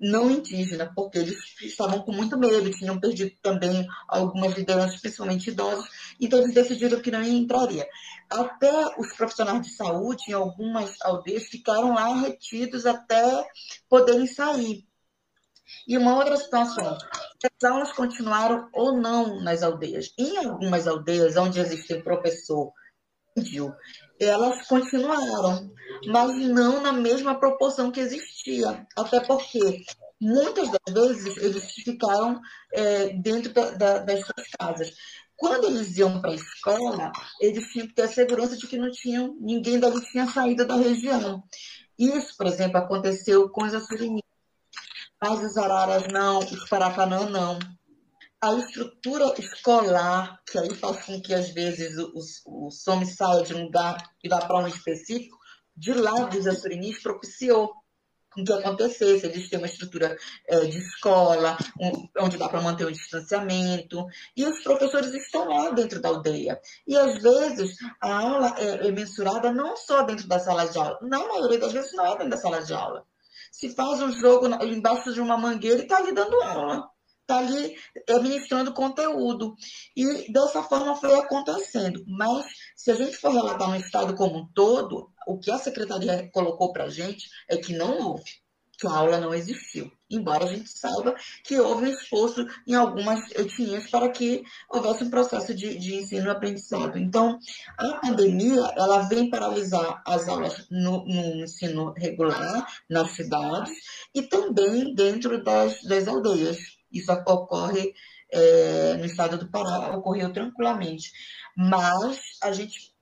[0.00, 5.88] não indígena, porque eles estavam com muito medo, tinham perdido também algumas lideranças, principalmente idosos,
[6.20, 7.86] então eles decidiram que não entraria.
[8.30, 13.46] Até os profissionais de saúde, em algumas aldeias, ficaram lá retidos até
[13.88, 14.84] poderem sair.
[15.86, 16.96] E uma outra situação,
[17.44, 20.12] as aulas continuaram ou não nas aldeias.
[20.18, 22.72] Em algumas aldeias onde existe professor
[23.36, 23.74] índio,
[24.18, 25.70] elas continuaram,
[26.06, 28.86] mas não na mesma proporção que existia.
[28.96, 29.84] Até porque
[30.20, 32.40] muitas das vezes eles ficaram
[32.72, 34.94] é, dentro da, da, das suas casas.
[35.36, 38.90] Quando eles iam para a escola, eles tinham que ter a segurança de que não
[38.90, 41.42] tinham, ninguém dali tinha saído da região.
[41.98, 44.22] Isso, por exemplo, aconteceu com os açurinis.
[45.20, 47.58] Mas os araras não, os paracanã não
[48.40, 51.96] a estrutura escolar, que aí faz com que às vezes
[52.46, 55.36] o, some saia de um lugar e vá para um específico,
[55.76, 57.72] de lá dos Assurinis propiciou
[58.36, 59.26] com que acontecesse.
[59.26, 60.16] Eles têm uma estrutura
[60.46, 64.06] é, de escola, um, onde dá para manter o distanciamento,
[64.36, 66.60] e os professores estão lá dentro da aldeia.
[66.86, 70.98] E às vezes a aula é, é mensurada não só dentro da sala de aula,
[71.02, 73.04] na maioria das vezes não é dentro da sala de aula.
[73.50, 76.95] Se faz um jogo embaixo de uma mangueira e está ali dando aula
[77.26, 77.76] está ali
[78.08, 79.56] administrando conteúdo.
[79.96, 82.04] E dessa forma foi acontecendo.
[82.06, 82.46] Mas,
[82.76, 86.72] se a gente for relatar no Estado como um todo, o que a Secretaria colocou
[86.72, 88.30] para a gente é que não houve,
[88.78, 89.90] que a aula não existiu.
[90.08, 95.10] Embora a gente saiba que houve um esforço em algumas etnias para que houvesse um
[95.10, 96.96] processo de, de ensino e aprendizado.
[96.96, 97.40] Então,
[97.76, 103.72] a pandemia ela vem paralisar as aulas no, no ensino regular, nas cidades,
[104.14, 107.94] e também dentro das, das aldeias Isso ocorre
[108.30, 111.12] é, no estado do Pará, ocorreu tranquilamente.
[111.56, 112.94] Mas a gente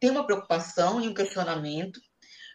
[0.00, 2.00] tem uma preocupação e um questionamento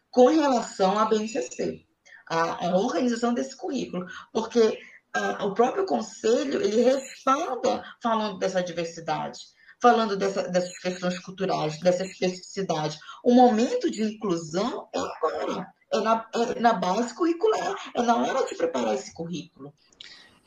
[0.09, 1.85] com relação à BNCC,
[2.29, 4.79] a, organização desse currículo, porque
[5.13, 9.39] a, o próprio conselho ele respalda falando dessa diversidade,
[9.81, 12.97] falando dessa, dessas questões culturais, dessa especificidade.
[13.23, 18.45] O momento de inclusão é agora, é na, é na base curricular, é na hora
[18.45, 19.73] de preparar esse currículo.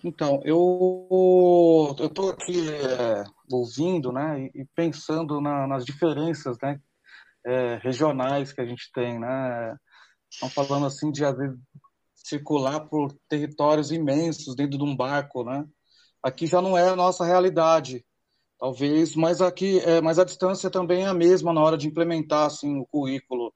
[0.03, 3.23] Então, eu estou aqui é,
[3.53, 6.81] ouvindo né, e, pensando na, nas diferenças né,
[7.45, 9.19] é, regionais que a gente tem.
[9.19, 9.77] Né?
[10.31, 11.23] Estão falando assim de
[12.15, 15.45] circular por territórios imensos dentro de um barco.
[15.45, 15.67] Né?
[16.23, 18.03] Aqui já não é a nossa realidade,
[18.59, 22.47] talvez, mas aqui, é, mas a distância também é a mesma na hora de implementar
[22.47, 23.53] assim, o currículo.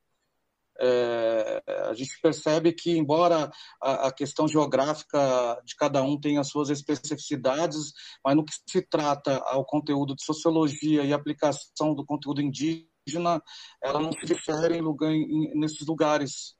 [0.81, 3.51] É, a gente percebe que, embora
[3.81, 7.93] a, a, questão geográfica de cada um tenha as suas especificidades,
[8.25, 13.41] mas no que se trata ao conteúdo de sociologia e aplicação do conteúdo indígena,
[13.83, 16.57] ela não se difere em lugar, em, nesses lugares.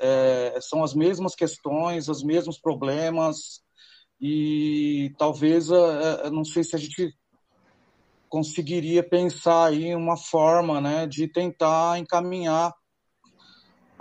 [0.00, 3.62] É, são as mesmas questões, os mesmos problemas,
[4.20, 7.12] e talvez, é, é, não sei se a gente
[8.28, 12.72] conseguiria pensar em uma forma né, de tentar encaminhar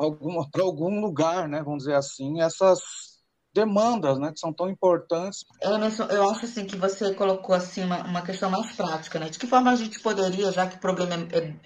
[0.52, 2.80] para algum lugar, né, vamos dizer assim, essas
[3.54, 5.46] demandas, né, que são tão importantes.
[5.62, 9.30] Emerson, eu acho assim que você colocou assim uma, uma questão mais prática, né?
[9.30, 11.60] De que forma a gente poderia, já que o problema é, é,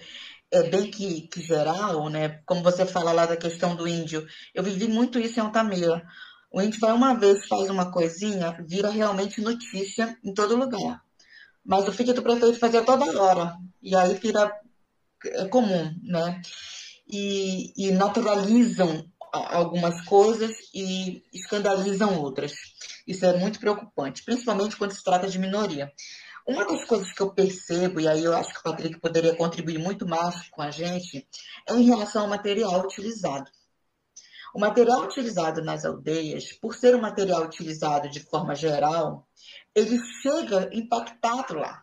[0.50, 2.40] é bem que, que, geral, né?
[2.44, 6.04] Como você fala lá da questão do índio, eu vivi muito isso em Altamira.
[6.50, 11.02] O índio vai uma vez, faz uma coisinha, vira realmente notícia em todo lugar.
[11.64, 13.56] Mas o filho do prefeito fazia toda hora.
[13.82, 14.52] E aí vira
[15.24, 16.40] é comum, né?
[17.08, 22.52] E, e naturalizam algumas coisas e escandalizam outras.
[23.06, 25.92] Isso é muito preocupante, principalmente quando se trata de minoria.
[26.46, 29.78] Uma das coisas que eu percebo, e aí eu acho que o Patrick poderia contribuir
[29.78, 31.26] muito mais com a gente,
[31.68, 33.50] é em relação ao material utilizado.
[34.54, 39.28] O material utilizado nas aldeias, por ser um material utilizado de forma geral,
[39.74, 41.82] ele chega impactado lá.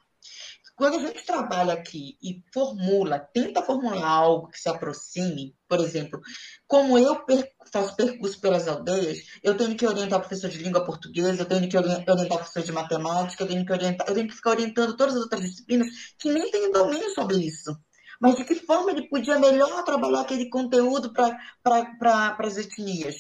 [0.76, 6.20] Quando a gente trabalha aqui e formula, tenta formular algo que se aproxime, por exemplo,
[6.68, 7.24] como eu
[7.72, 11.70] faço percurso pelas aldeias, eu tenho que orientar o professor de língua portuguesa, eu tenho
[11.70, 14.98] que orientar o professor de matemática, eu tenho que orientar, eu tenho que ficar orientando
[14.98, 17.78] todas as outras disciplinas que nem têm domínio sobre isso
[18.20, 23.16] mas de que forma ele podia melhor trabalhar aquele conteúdo para pra, as etnias.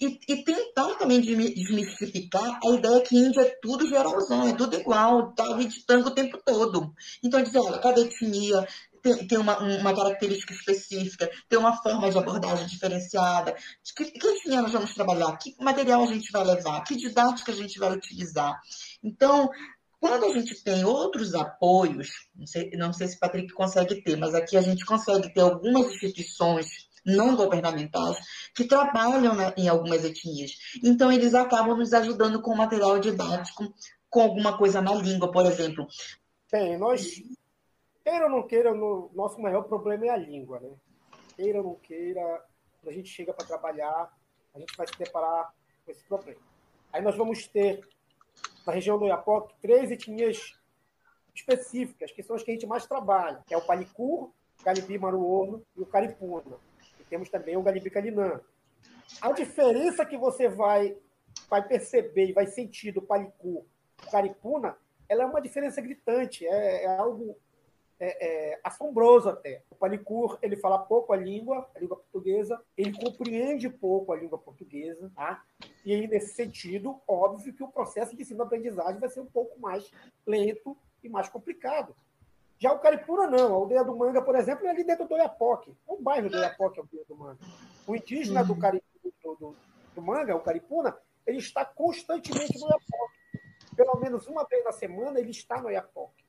[0.00, 5.30] E, e, tentar também desmistificar a ideia que Índia é tudo geralzão, é tudo igual,
[5.30, 6.92] está editando o tempo todo.
[7.22, 8.66] Então, dizer, olha, cada etnia
[9.02, 13.54] tem, tem uma, uma, característica específica, tem uma forma de abordagem diferenciada.
[13.96, 15.36] Que, que etnia nós vamos trabalhar?
[15.36, 16.82] Que material a gente vai levar?
[16.84, 18.60] Que didática a gente vai utilizar?
[19.02, 19.50] Então,
[20.00, 24.16] quando a gente tem outros apoios, não sei, não sei se o Patrick consegue ter,
[24.16, 28.16] mas aqui a gente consegue ter algumas instituições não governamentais
[28.54, 30.52] que trabalham na, em algumas etnias.
[30.84, 33.64] Então, eles acabam nos ajudando com material didático,
[34.10, 35.86] com alguma coisa na língua, por exemplo.
[36.50, 37.22] Bem, nós,
[38.04, 40.70] queira ou não queira, no, nosso maior problema é a língua, né?
[41.36, 42.44] Queira ou não queira,
[42.80, 44.12] quando a gente chega para trabalhar,
[44.54, 45.52] a gente vai se deparar
[45.84, 46.40] com esse problema.
[46.92, 47.80] Aí nós vamos ter
[48.68, 50.54] na região do Iapoque, três etnias
[51.34, 54.98] específicas, que são as que a gente mais trabalha, que é o Palicur, o Calibi
[54.98, 56.58] Maruorno e o Caripuna.
[57.00, 58.38] E temos também o Galibi Calinã.
[59.22, 60.98] A diferença que você vai,
[61.48, 63.64] vai perceber e vai sentir do Palicur
[64.06, 64.76] o Caripuna,
[65.08, 67.38] ela é uma diferença gritante, é, é algo
[68.00, 69.62] é, é, assombroso até.
[69.70, 74.38] O Panicur, ele fala pouco a língua, a língua portuguesa, ele compreende pouco a língua
[74.38, 75.42] portuguesa, tá?
[75.84, 79.90] E aí, nesse sentido, óbvio que o processo de ensino-aprendizagem vai ser um pouco mais
[80.26, 81.94] lento e mais complicado.
[82.58, 83.54] Já o Caripura não.
[83.54, 85.72] A aldeia do Manga, por exemplo, é ali dentro do Oiapoque.
[85.86, 87.38] O bairro do Oiapoque é a aldeia do Manga.
[87.86, 88.82] O indígena do, Cari,
[89.22, 89.56] do, do,
[89.94, 90.96] do Manga, o Caripuna,
[91.26, 93.18] ele está constantemente no Oiapoque.
[93.76, 96.27] Pelo menos uma vez na semana ele está no Oiapoque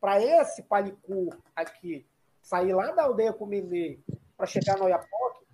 [0.00, 2.06] para esse palicur aqui
[2.42, 3.98] sair lá da aldeia Cumenê
[4.36, 5.46] para chegar no Oiapoque,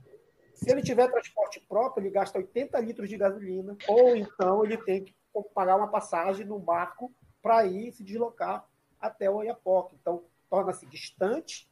[0.54, 5.04] se ele tiver transporte próprio, ele gasta 80 litros de gasolina, ou então ele tem
[5.04, 5.14] que
[5.54, 8.66] pagar uma passagem num barco para ir se deslocar
[8.98, 9.96] até o Oiapoque.
[10.00, 11.68] Então, torna-se distante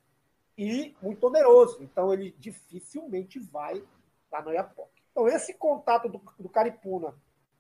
[0.57, 1.83] e muito oneroso.
[1.83, 3.83] Então, ele dificilmente vai
[4.31, 5.03] lá no Oiapoque.
[5.11, 7.14] Então, esse contato do, do Caripuna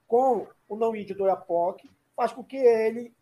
[0.06, 3.14] com o não-índio do Oiapoque faz com que ele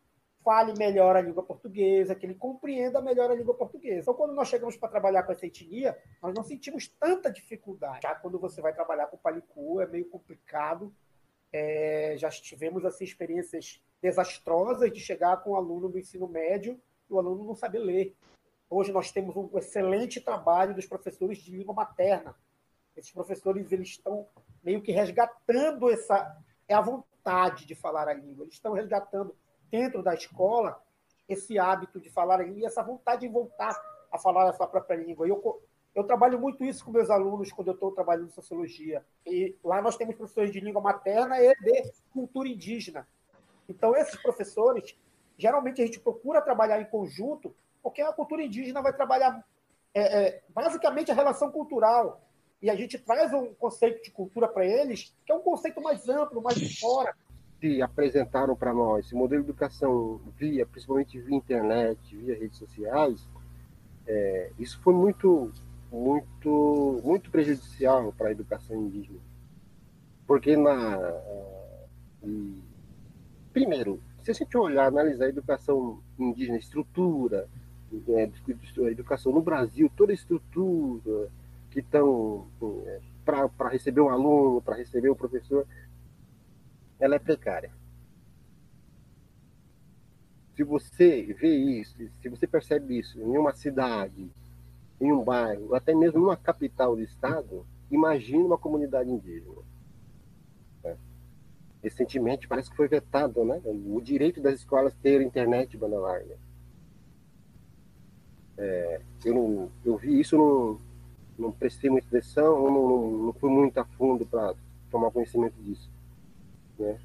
[0.45, 4.01] fale melhor a língua portuguesa, que ele compreenda melhor a língua portuguesa.
[4.01, 8.01] Então, quando nós chegamos para trabalhar com essa etnia, nós não sentimos tanta dificuldade.
[8.03, 10.93] Já quando você vai trabalhar com o palicu, é meio complicado,
[11.55, 16.81] É, já tivemos assim, experiências desastrosas de chegar com um aluno do ensino médio
[17.11, 18.17] e o aluno não saber ler.
[18.71, 22.35] Hoje nós temos um excelente trabalho dos professores de língua materna.
[22.97, 24.27] Esses professores eles estão
[24.65, 26.17] meio que resgatando essa
[26.67, 28.45] é a vontade de falar a língua.
[28.45, 29.37] Eles estão resgatando
[29.73, 30.81] dentro da escola
[31.27, 33.75] esse hábito de falar e essa vontade de voltar
[34.13, 35.27] a falar a sua própria língua.
[35.27, 35.63] Eu,
[35.95, 39.03] eu trabalho muito isso com meus alunos quando eu estou trabalhando em sociologia.
[39.27, 43.09] E lá nós temos professores de língua materna e de cultura indígena.
[43.67, 44.95] Então, esses professores,
[45.39, 49.45] geralmente a gente procura trabalhar em conjunto porque a cultura indígena vai trabalhar
[49.95, 52.21] é, é, basicamente a relação cultural.
[52.61, 56.09] E a gente traz um conceito de cultura para eles, que é um conceito mais
[56.09, 57.17] amplo, mais de fora.
[57.63, 63.25] Se apresentaram para nós esse modelo de educação via, principalmente via internet, via redes sociais,
[64.05, 65.49] é, isso foi muito,
[65.93, 69.21] muito, muito prejudicial para a educação indígena.
[70.27, 70.99] Porque na.
[73.53, 77.49] primeiro, se a gente olhar, analisar a educação indígena, estrutura,
[78.09, 81.31] é, a educação no Brasil, toda a estrutura
[81.71, 82.45] que estão
[82.89, 85.65] é, para receber um aluno, para receber um professor,
[87.03, 87.73] ela é precária.
[90.55, 94.31] Se você vê isso, se você percebe isso em uma cidade,
[95.01, 99.63] em um bairro, até mesmo numa capital do estado, imagine uma comunidade indígena.
[100.85, 100.97] É.
[101.83, 106.39] Recentemente parece que foi vetado né, o direito das escolas ter internet banda larga.
[108.57, 110.81] É, eu, não, eu vi isso, não,
[111.37, 114.55] não prestei muita atenção, não, não fui muito a fundo para
[114.89, 115.92] tomar conhecimento disso.
[116.79, 116.99] Né?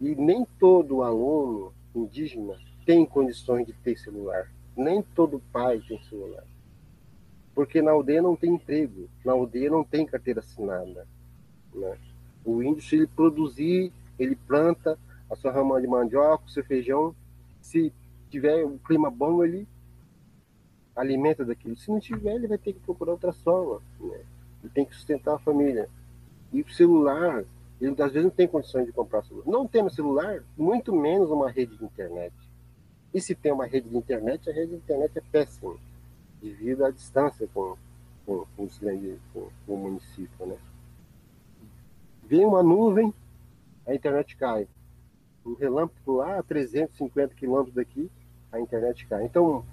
[0.00, 4.50] E nem todo aluno indígena tem condições de ter celular.
[4.76, 6.44] Nem todo pai tem celular.
[7.54, 11.06] Porque na aldeia não tem emprego, na aldeia não tem carteira assinada.
[11.74, 11.98] Né?
[12.44, 14.98] O índio, se ele produzir, ele planta
[15.30, 17.14] a sua rama de mandioca, o seu feijão.
[17.60, 17.92] Se
[18.30, 19.66] tiver um clima bom, ele
[20.94, 21.76] alimenta daquilo.
[21.76, 23.80] Se não tiver, ele vai ter que procurar outra forma.
[24.00, 24.20] Né?
[24.62, 25.88] Ele tem que sustentar a família.
[26.52, 27.44] E o celular,
[27.80, 29.46] ele às vezes não tem condições de comprar celular.
[29.46, 32.34] Não tendo celular, muito menos uma rede de internet.
[33.12, 35.76] E se tem uma rede de internet, a rede de internet é péssima,
[36.40, 37.76] devido à distância com,
[38.24, 40.46] com, com, os grandes, com, com o município.
[40.46, 40.56] Né?
[42.24, 43.12] Vem uma nuvem,
[43.86, 44.66] a internet cai.
[45.44, 48.10] Um relâmpago lá a 350 quilômetros daqui,
[48.50, 49.24] a internet cai.
[49.24, 49.64] Então,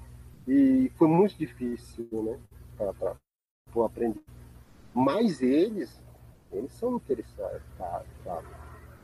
[0.47, 2.37] e foi muito difícil, né?
[2.77, 3.15] Para
[3.73, 4.21] o aprender.
[4.93, 5.99] Mas eles,
[6.53, 8.41] eles são interessados, tá, tá,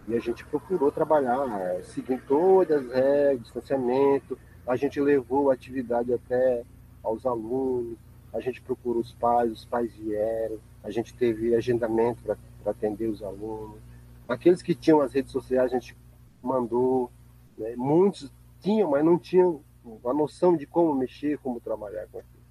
[0.08, 1.46] E a gente procurou trabalhar,
[1.84, 4.38] seguindo todas as regras, distanciamento.
[4.66, 6.64] A gente levou a atividade até
[7.04, 7.98] aos alunos.
[8.32, 10.60] A gente procurou os pais, os pais vieram.
[10.84, 12.38] A gente teve agendamento para
[12.72, 13.80] atender os alunos.
[14.28, 15.98] Aqueles que tinham as redes sociais, a gente
[16.42, 17.12] mandou.
[17.58, 17.76] Né?
[17.76, 18.32] Muitos
[18.62, 19.62] tinham, mas não tinham
[20.06, 22.44] a noção de como mexer, como trabalhar com aquilo.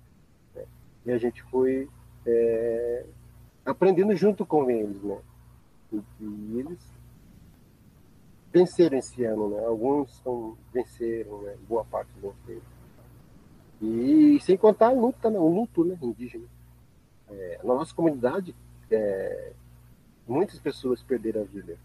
[0.55, 0.65] Né?
[1.07, 1.89] E a gente foi
[2.27, 3.07] é,
[3.71, 5.19] aprendendo junto com eles, né?
[5.93, 6.79] E, eles
[8.53, 9.65] venceram esse ano, né?
[9.65, 11.57] Alguns estão, venceram, né?
[11.69, 12.63] Boa parte venceram.
[13.81, 15.39] E sem contar a luta, né?
[15.39, 15.97] o luto né?
[16.03, 16.47] indígena.
[17.31, 18.55] É, na nossa comunidade,
[18.91, 19.53] é,
[20.27, 21.79] muitas pessoas perderam a vida.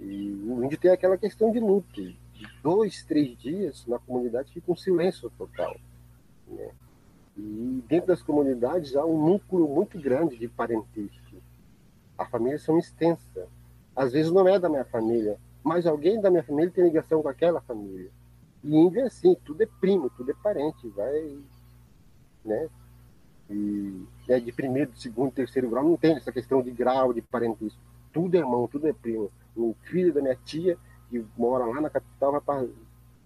[0.00, 2.02] E o índio tem aquela questão de luto
[2.62, 5.76] dois, três dias, na comunidade fica um silêncio total.
[6.46, 6.70] Né?
[7.36, 11.36] E dentro das comunidades há um núcleo muito grande de parentesco.
[12.16, 13.48] As famílias são extensas.
[13.96, 17.28] Às vezes não é da minha família, mas alguém da minha família tem ligação com
[17.28, 18.10] aquela família.
[18.62, 21.38] E índio é assim, tudo é primo, tudo é parente, vai,
[22.44, 22.68] né?
[23.50, 27.78] E é de primeiro, segundo, terceiro grau, não tem essa questão de grau, de parentesco.
[28.12, 29.30] Tudo é irmão, tudo é primo.
[29.56, 30.78] O filho da minha tia
[31.10, 32.66] que mora lá na capital vai para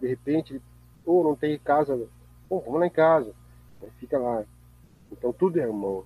[0.00, 0.60] de repente,
[1.04, 2.08] ou oh, não tem casa,
[2.50, 3.32] oh, vamos lá em casa,
[3.98, 4.44] fica lá.
[5.10, 6.04] Então tudo é irmão.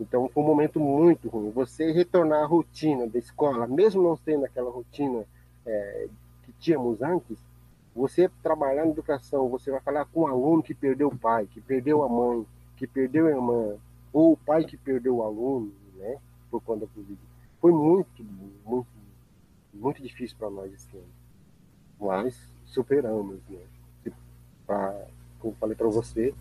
[0.00, 1.50] Então foi um momento muito ruim.
[1.50, 5.24] Você retornar à rotina da escola, mesmo não sendo aquela rotina
[5.66, 6.08] é,
[6.44, 7.38] que tínhamos antes,
[7.94, 11.60] você trabalhar na educação, você vai falar com um aluno que perdeu o pai, que
[11.60, 13.76] perdeu a mãe, que perdeu a irmã,
[14.12, 16.16] ou o pai que perdeu o aluno, né,
[16.48, 17.18] por conta da Covid.
[17.60, 18.24] Foi muito,
[18.64, 18.88] muito,
[19.74, 21.18] muito difícil para nós esse ano
[22.00, 23.60] mas superamos, né?
[24.66, 25.06] Pra,
[25.40, 26.34] como falei para você,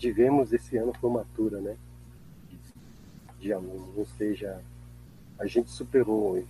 [0.00, 1.76] tivemos esse ano formatura, né?
[3.38, 4.60] De alunos, ou seja,
[5.38, 6.42] a gente superou,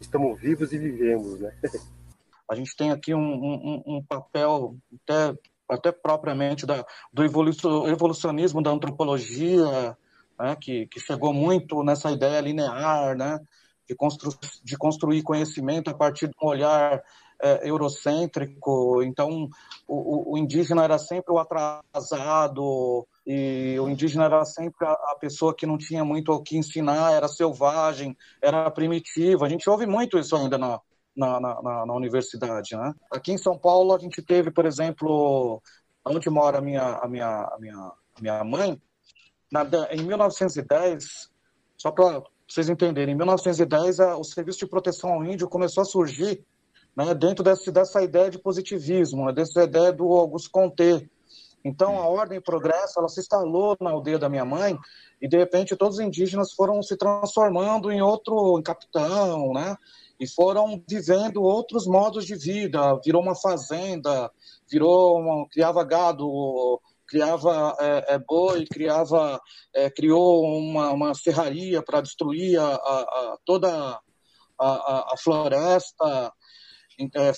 [0.00, 1.52] estamos vivos e vivemos, né?
[2.46, 5.34] A gente tem aqui um, um, um papel até,
[5.66, 9.96] até propriamente da, do evolucionismo da antropologia,
[10.38, 10.54] né?
[10.60, 13.40] que, que chegou muito nessa ideia linear, né?
[13.88, 14.30] de, constru
[14.62, 17.02] de construir conhecimento a partir de um olhar
[17.44, 19.02] é, eurocêntrico.
[19.02, 19.50] Então,
[19.86, 25.54] o, o, indígena era sempre o atrasado, e o indígena era sempre a, a, pessoa
[25.54, 29.44] que não tinha muito o que ensinar, era selvagem, era primitivo.
[29.44, 30.80] A gente ouve muito isso ainda na,
[31.14, 32.74] na, na, na universidade.
[32.74, 32.94] Né?
[33.10, 35.60] Aqui em São Paulo, a gente teve, por exemplo,
[36.02, 38.80] onde mora a minha, a minha, a minha, a minha mãe,
[39.52, 41.30] na, em 1910,
[41.76, 45.84] só para vocês entenderem, em 1910 a, o Serviço de Proteção ao Índio começou a
[45.84, 46.42] surgir
[46.96, 51.08] né, dentro dessa ideia de positivismo, né, dessa ideia do Augusto Comte.
[51.64, 54.78] Então, a Ordem e Progresso, ela se instalou na aldeia da minha mãe
[55.20, 59.76] e, de repente, todos os indígenas foram se transformando em outro, em capitão, né?
[60.20, 63.00] E foram vivendo outros modos de vida.
[63.02, 64.30] Virou uma fazenda,
[64.70, 69.40] virou uma, criava gado, criava é, é, boi, criava,
[69.74, 74.00] é, criou uma, uma serraria para destruir a, a, a toda
[74.58, 76.32] a, a, floresta,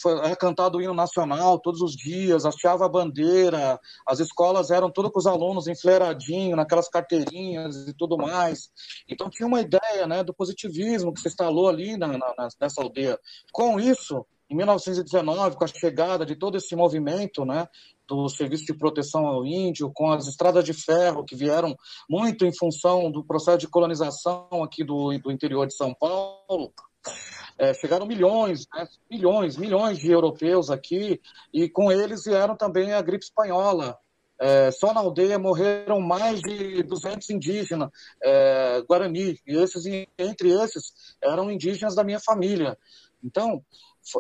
[0.01, 4.91] foi, era cantado o hino nacional todos os dias, hasteava a bandeira, as escolas eram
[4.91, 8.71] tudo com os alunos enfileiradinho, naquelas carteirinhas e tudo mais.
[9.09, 13.19] Então tinha uma ideia né, do positivismo que se instalou ali na, na, nessa aldeia.
[13.53, 17.67] Com isso, em 1919, com a chegada de todo esse movimento né,
[18.07, 21.77] do Serviço de Proteção ao Índio, com as estradas de ferro que vieram
[22.09, 26.73] muito em função do processo de colonização aqui do, do interior de São Paulo,
[27.59, 31.21] é, chegaram milhões, né, milhões, milhões de europeus aqui,
[31.53, 33.99] e com eles vieram também a gripe espanhola.
[34.39, 37.89] É, só na aldeia morreram mais de 200 indígenas
[38.23, 39.87] é, guarani, e esses,
[40.19, 42.77] entre esses eram indígenas da minha família.
[43.25, 43.65] Então,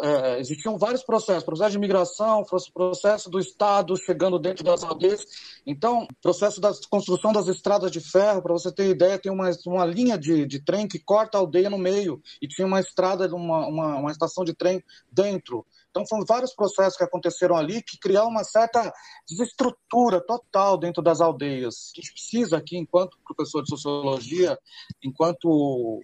[0.03, 5.24] é, existiam vários processos, processo de migração, processo do Estado chegando dentro das aldeias.
[5.64, 9.84] Então, processo da construção das estradas de ferro, para você ter ideia, tem uma, uma
[9.84, 13.66] linha de, de trem que corta a aldeia no meio e tinha uma estrada, uma,
[13.66, 15.64] uma, uma estação de trem dentro.
[15.91, 18.93] Então, foram vários processos que aconteceram ali que criaram uma certa
[19.28, 21.93] desestrutura total dentro das aldeias.
[21.95, 24.59] A gente precisa aqui, enquanto professor de sociologia,
[25.03, 26.03] enquanto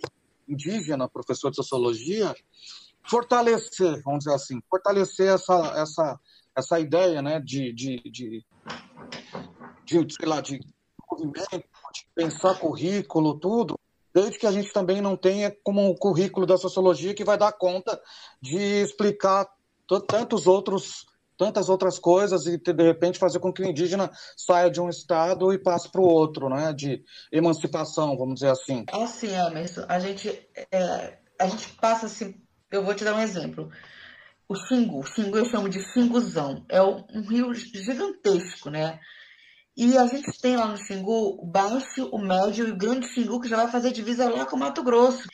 [0.48, 2.34] indígena, professor de sociologia,
[3.04, 6.20] fortalecer, vamos dizer assim, fortalecer essa, essa,
[6.56, 8.44] essa ideia né, de, de, de,
[9.84, 10.60] de, sei lá, de
[11.10, 13.78] movimento, de pensar currículo, tudo,
[14.14, 17.52] desde que a gente também não tenha como um currículo da sociologia que vai dar
[17.52, 18.00] conta
[18.40, 19.48] de explicar
[20.06, 24.80] tantos outros tantas outras coisas e de repente fazer com que o indígena saia de
[24.80, 28.84] um estado e passe para o outro, né, de emancipação, vamos dizer assim.
[28.92, 30.28] Assim, Emerson, a gente
[30.70, 32.41] é, a gente passa assim
[32.72, 33.70] eu vou te dar um exemplo.
[34.48, 38.98] O Xingu, o Xingu eu chamo de Xinguzão, é um rio gigantesco, né?
[39.76, 43.40] E a gente tem lá no Xingu o baixo, o médio e o grande Xingu,
[43.40, 45.26] que já vai fazer divisa lá com o Mato Grosso.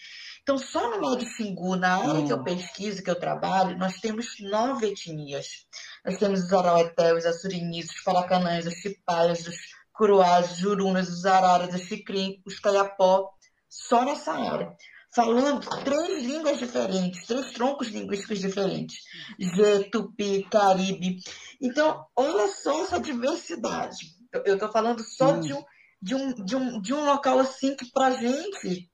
[0.42, 2.26] Então, só no médio Xingu, na área hum.
[2.26, 2.44] que eu hum.
[2.44, 5.66] pesquiso, que eu trabalho, nós temos nove etnias.
[6.04, 9.56] Nós temos os arauetés, os assurinis, os paracanãs, os chipaias, os
[9.92, 13.30] curuás, os jurunas, os araras, os xicrim, os caiapó,
[13.68, 14.76] só nessa área
[15.18, 18.98] falando três línguas diferentes, três troncos linguísticos diferentes.
[19.36, 21.18] G, Tupi, Caribe.
[21.60, 24.14] Então, olha só essa diversidade.
[24.44, 25.40] Eu estou falando só hum.
[25.40, 25.64] de, um,
[26.00, 28.88] de, um, de, um, de um local assim que, para a gente,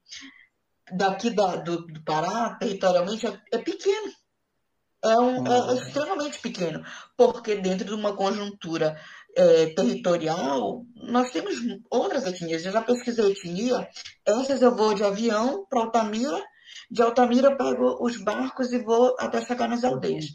[0.93, 4.11] daqui da, do, do Pará, territorialmente, é, é pequeno.
[5.05, 6.83] É, um, é, é extremamente pequeno,
[7.19, 8.99] porque dentro de uma conjuntura
[9.37, 11.55] é, territorial, nós temos
[11.91, 12.65] outras etnias.
[12.65, 13.89] Eu já pesquisei etnia.
[14.25, 16.43] Essas eu vou de avião para Altamira.
[16.91, 20.27] De Altamira eu pego os barcos e vou até chegar nas aldeias.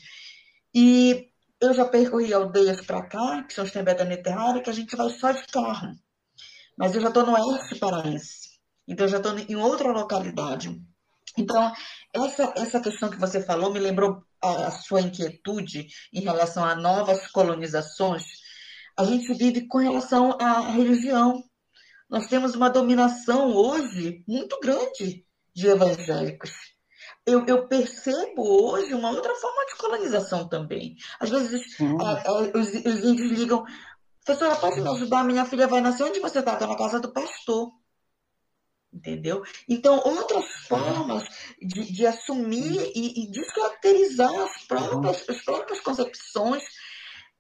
[0.74, 1.28] E
[1.59, 5.09] eu já percorri aldeias para cá, que são os Tembeta Neterrara, que a gente vai
[5.09, 5.93] só de carro.
[6.78, 8.50] Mas eu já estou no oeste paraense.
[8.88, 10.80] Então eu já estou em outra localidade.
[11.38, 11.71] Então,
[12.13, 16.76] essa, essa questão que você falou me lembrou a, a sua inquietude em relação a
[16.76, 18.24] novas colonizações
[19.00, 21.42] a gente vive com relação à religião.
[22.09, 26.51] Nós temos uma dominação hoje muito grande de evangélicos.
[27.26, 30.97] Eu, eu, percebo hoje uma outra forma de colonização também.
[31.17, 33.63] Às vezes a, a, os, os, índios ligam,
[34.26, 35.24] professora, pode me ajudar?
[35.24, 36.55] Minha filha vai nascer onde você está?
[36.55, 37.71] Está na casa do pastor.
[38.92, 39.43] Entendeu?
[39.70, 41.24] Então, outras formas
[41.62, 46.63] de, de assumir e, e descaracterizar as próprias, as próprias concepções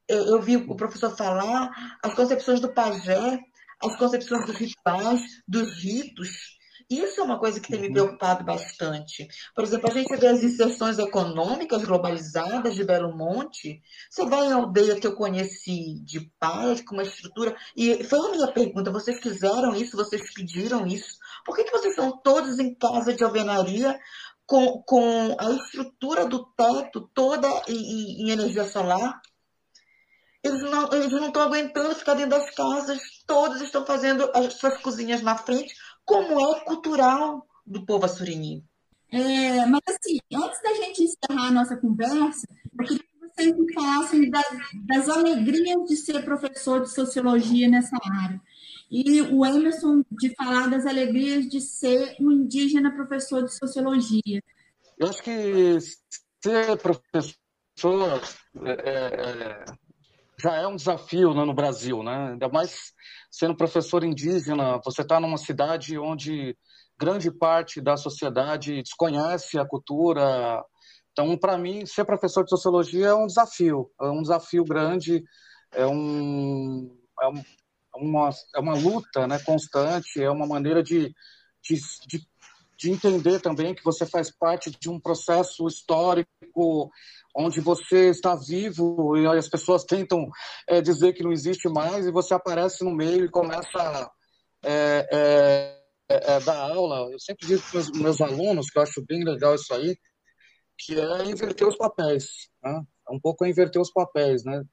[0.09, 3.39] eu, eu vi o professor falar as concepções do pajé,
[3.81, 6.57] as concepções dos rituais, dos ritos.
[6.89, 7.93] Isso é uma coisa que tem me uhum.
[7.93, 9.27] preocupado bastante.
[9.53, 13.79] Por exemplo, a gente vê as inserções econômicas globalizadas de Belo Monte.
[14.09, 17.55] Você vai em aldeia que eu conheci de paz, com uma estrutura.
[17.77, 19.95] E foi a minha pergunta: vocês fizeram isso?
[19.95, 21.19] Vocês pediram isso?
[21.45, 23.99] Por que, que vocês estão todos em casa de alvenaria
[24.47, 29.21] com, com a estrutura do teto toda em, em energia solar?
[30.43, 34.77] Eles não, eles não estão aguentando ficar dentro das casas, todos estão fazendo as suas
[34.81, 35.73] cozinhas na frente,
[36.05, 38.63] como é cultural do povo assurini.
[39.11, 42.47] É, mas assim, antes da gente encerrar a nossa conversa,
[42.79, 44.45] eu queria que vocês me falassem das,
[44.87, 48.39] das alegrias de ser professor de sociologia nessa área.
[48.89, 54.41] E o Emerson de falar das alegrias de ser um indígena professor de sociologia.
[54.97, 55.77] Eu acho que
[56.41, 58.21] ser professor
[58.65, 59.65] é, é,
[60.41, 62.31] já é um desafio né, no Brasil, né?
[62.31, 62.93] Ainda mais
[63.31, 66.57] sendo professor indígena, você está numa cidade onde
[66.99, 70.63] grande parte da sociedade desconhece a cultura.
[71.11, 75.23] Então, para mim, ser professor de sociologia é um desafio, é um desafio grande,
[75.73, 76.89] é, um,
[77.21, 77.43] é, um,
[77.95, 81.13] é uma, é uma luta né, constante, é uma maneira de,
[81.63, 81.75] de,
[82.07, 82.21] de,
[82.79, 86.89] de entender também que você faz parte de um processo histórico
[87.35, 90.29] onde você está vivo e as pessoas tentam
[90.67, 94.09] é, dizer que não existe mais e você aparece no meio e começa
[94.63, 95.79] é, é,
[96.09, 99.23] é, é, dar aula, eu sempre digo para os meus alunos, que eu acho bem
[99.23, 99.97] legal isso aí,
[100.77, 102.25] que é inverter os papéis.
[102.63, 102.81] Né?
[103.09, 104.63] É um pouco inverter os papéis, né?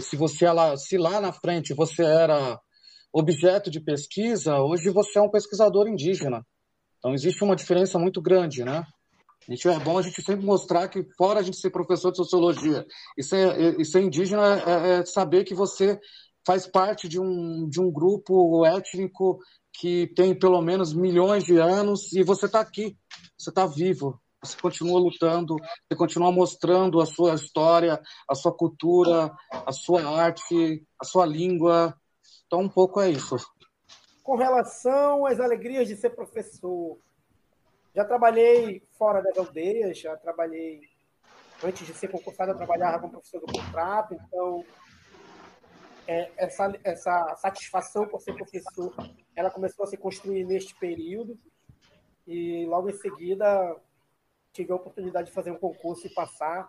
[0.00, 2.58] Se você lá, se lá na frente você era
[3.12, 6.42] objeto de pesquisa, hoje você é um pesquisador indígena.
[7.06, 8.84] Então existe uma diferença muito grande, né?
[9.48, 12.16] A gente, é bom a gente sempre mostrar que, fora a gente ser professor de
[12.16, 12.84] sociologia
[13.16, 16.00] e ser, e ser indígena, é, é saber que você
[16.44, 19.38] faz parte de um, de um grupo étnico
[19.72, 22.96] que tem pelo menos milhões de anos e você está aqui,
[23.38, 29.32] você está vivo, você continua lutando, você continua mostrando a sua história, a sua cultura,
[29.52, 31.94] a sua arte, a sua língua.
[32.46, 33.36] Então, um pouco é isso.
[34.26, 36.98] Com relação às alegrias de ser professor,
[37.94, 40.80] já trabalhei fora das aldeias, já trabalhei,
[41.62, 44.64] antes de ser concursado, eu trabalhava como professor do contrato, então
[46.08, 48.92] é, essa, essa satisfação por ser professor,
[49.36, 51.38] ela começou a se construir neste período
[52.26, 53.76] e logo em seguida
[54.52, 56.68] tive a oportunidade de fazer um concurso e passar.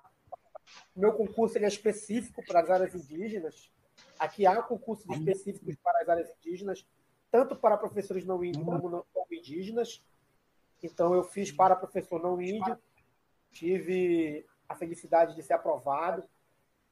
[0.95, 3.71] Meu concurso ele é específico para as áreas indígenas.
[4.19, 6.85] Aqui há concursos específicos para as áreas indígenas,
[7.31, 10.03] tanto para professores não índios como não como indígenas.
[10.81, 12.77] Então eu fiz para professor não índio,
[13.51, 16.23] tive a felicidade de ser aprovado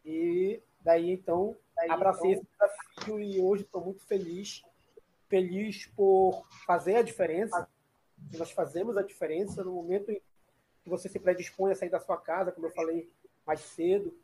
[0.04, 1.56] e daí então
[1.90, 4.64] abracei esse desafio e hoje estou muito feliz,
[5.28, 7.68] feliz por fazer a diferença.
[8.38, 10.22] Nós fazemos a diferença no momento em
[10.84, 13.12] que você se predispõe a sair da sua casa, como eu falei
[13.46, 14.16] mais cedo,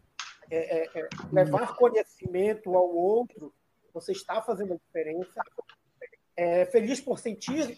[0.49, 3.53] é, é, é, levar conhecimento ao outro,
[3.93, 5.41] você está fazendo a diferença.
[6.35, 7.77] É, feliz por sentir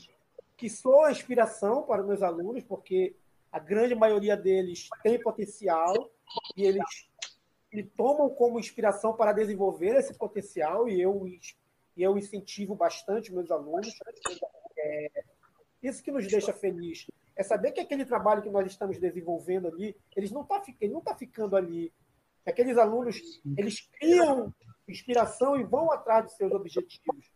[0.55, 3.15] que sou a inspiração para meus alunos, porque
[3.51, 5.93] a grande maioria deles tem potencial
[6.55, 7.09] e eles
[7.71, 13.49] me tomam como inspiração para desenvolver esse potencial e eu, e eu incentivo bastante meus
[13.51, 13.87] alunos.
[14.77, 15.23] É,
[15.81, 19.95] isso que nos deixa feliz é saber que aquele trabalho que nós estamos desenvolvendo ali,
[20.15, 21.91] eles não tá, ele não está ficando ali.
[22.45, 24.53] Aqueles alunos, eles criam
[24.87, 27.31] inspiração e vão atrás dos seus objetivos.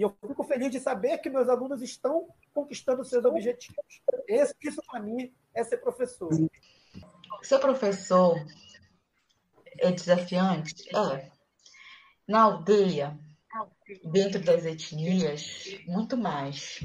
[0.00, 3.84] E eu fico feliz de saber que meus alunos estão conquistando seus objetivos.
[4.26, 6.30] Esse, isso, para mim, é ser professor.
[7.42, 8.42] Ser professor
[9.78, 10.88] é desafiante?
[10.96, 11.30] É.
[12.26, 13.14] Na aldeia,
[14.10, 16.80] dentro das etnias, muito mais.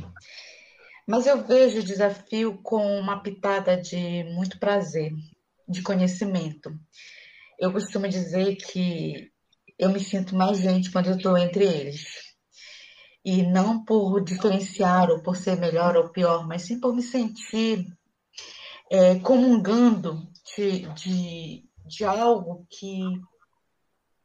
[1.08, 5.14] Mas eu vejo o desafio com uma pitada de muito prazer,
[5.70, 6.78] de conhecimento.
[7.58, 9.32] Eu costumo dizer que
[9.80, 12.25] eu me sinto mais gente quando eu estou entre eles.
[13.26, 17.88] E não por diferenciar ou por ser melhor ou pior, mas sim por me sentir
[18.90, 23.02] é, comungando de, de, de algo que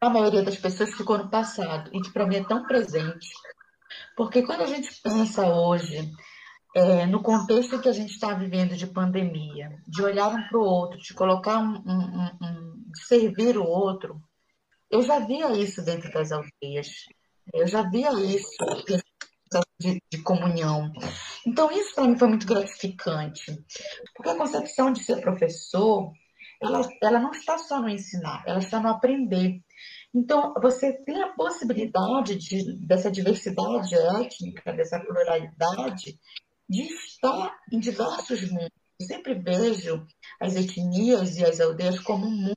[0.01, 3.29] a maioria das pessoas ficou no passado e que para mim é tão presente.
[4.17, 6.13] Porque quando a gente pensa hoje
[6.75, 10.63] é, no contexto que a gente está vivendo de pandemia, de olhar um para o
[10.63, 14.23] outro, de colocar um, um, um, de servir o outro,
[14.91, 16.89] eu já via isso dentro das aldeias,
[17.53, 18.51] eu já via isso
[19.79, 20.93] de, de comunhão.
[21.47, 23.59] Então, isso para mim foi muito gratificante.
[24.15, 26.13] Porque a concepção de ser professor,
[26.63, 29.61] ela, ela não está só no ensinar, ela está no aprender.
[30.15, 36.19] Então, você tem a possibilidade de, dessa diversidade étnica, dessa pluralidade,
[36.69, 38.71] de estar em diversos mundos.
[39.01, 40.07] Eu sempre vejo
[40.41, 42.55] as etnias e as aldeias como mundos.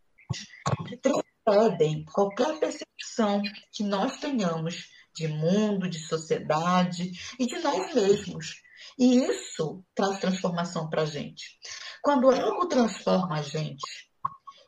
[0.89, 3.41] de 30 impedem qualquer percepção
[3.71, 8.61] que nós tenhamos de mundo, de sociedade e de nós mesmos.
[8.97, 11.57] E isso traz transformação para a gente.
[12.01, 14.09] Quando algo transforma a gente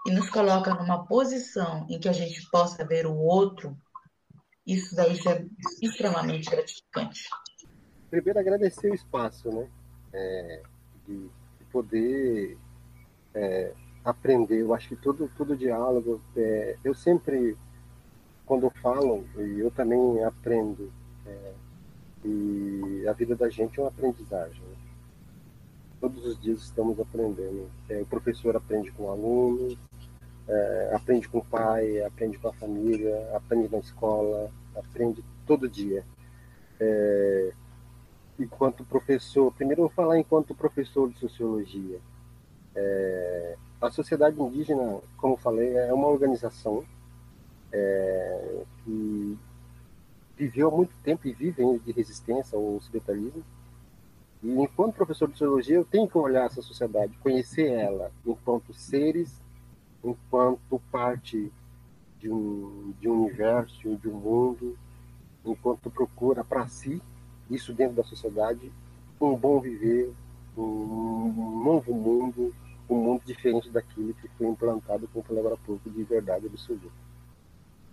[0.07, 3.77] e nos coloca numa posição em que a gente possa ver o outro,
[4.65, 5.45] isso daí já é
[5.81, 7.27] extremamente gratificante.
[8.09, 9.69] Primeiro, agradecer o espaço, né?
[10.13, 10.63] É,
[11.07, 11.29] de,
[11.71, 12.57] poder
[13.33, 13.73] é,
[14.05, 14.61] aprender.
[14.61, 17.57] Eu acho que todo, todo diálogo, é, eu sempre,
[18.45, 20.91] quando falo, eu também aprendo.
[21.25, 21.53] É,
[22.23, 24.61] e a vida da gente é uma aprendizagem.
[24.61, 24.75] Né?
[25.99, 27.67] Todos os dias estamos aprendendo.
[27.89, 29.77] É, o professor aprende com o aluno,
[30.47, 36.05] é, aprende com o pai, aprende com a família, aprende na escola, aprende todo dia.
[36.79, 37.53] É,
[38.39, 41.99] enquanto professor, primeiro eu vou falar enquanto professor de sociologia.
[42.75, 46.83] É, a sociedade indígena, como falei, é uma organização
[47.71, 49.37] é, que
[50.37, 53.43] viveu há muito tempo e vive de resistência ao ocidentalismo.
[54.43, 59.41] E enquanto professor de sociologia, eu tenho que olhar essa sociedade, conhecer ela enquanto seres,
[60.03, 61.51] enquanto parte
[62.19, 64.77] de um, de um universo, de um mundo,
[65.45, 67.01] enquanto procura para si,
[67.49, 68.71] isso dentro da sociedade,
[69.19, 70.13] um bom viver,
[70.57, 72.53] um novo mundo,
[72.89, 77.05] um mundo diferente daquilo que foi implantado com palavra pouco de verdade absoluta.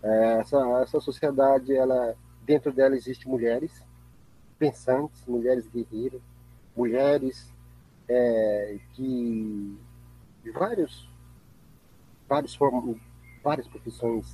[0.03, 3.83] É, essa, essa sociedade, ela, dentro dela existe mulheres
[4.59, 6.21] pensantes, mulheres guerreiras,
[6.77, 7.53] mulheres
[8.09, 9.79] é, que
[10.43, 11.09] de vários,
[12.29, 12.59] vários
[13.43, 14.27] várias profissões.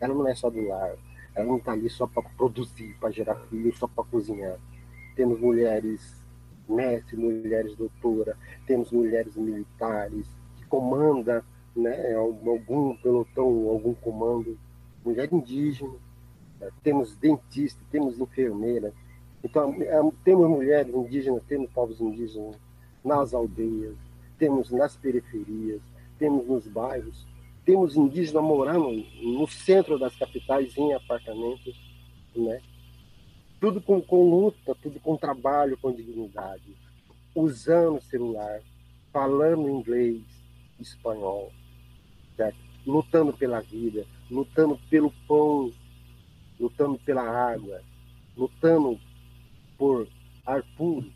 [0.00, 0.94] Ela não é só do lar,
[1.34, 4.58] ela não está ali só para produzir, para gerar filhos, só para cozinhar.
[5.14, 6.17] Temos mulheres
[6.68, 8.36] mestre, mulheres doutora,
[8.66, 10.26] temos mulheres militares
[10.56, 14.58] que comanda né, algum pelotão, algum comando,
[15.04, 15.94] mulher indígena,
[16.60, 18.92] né, temos dentista, temos enfermeira.
[19.42, 19.74] Então,
[20.24, 22.56] temos mulheres indígenas, temos povos indígenas
[23.04, 23.94] nas aldeias,
[24.38, 25.80] temos nas periferias,
[26.18, 27.26] temos nos bairros,
[27.64, 28.90] temos indígenas morando
[29.22, 31.80] no centro das capitais em apartamentos,
[32.34, 32.60] né?
[33.60, 36.76] Tudo com, com luta, tudo com trabalho, com dignidade,
[37.34, 38.60] usando celular,
[39.12, 40.22] falando inglês,
[40.78, 41.52] espanhol,
[42.36, 42.58] certo?
[42.86, 45.72] lutando pela vida, lutando pelo pão,
[46.58, 47.82] lutando pela água,
[48.36, 48.98] lutando
[49.76, 50.08] por
[50.46, 51.10] ar puro,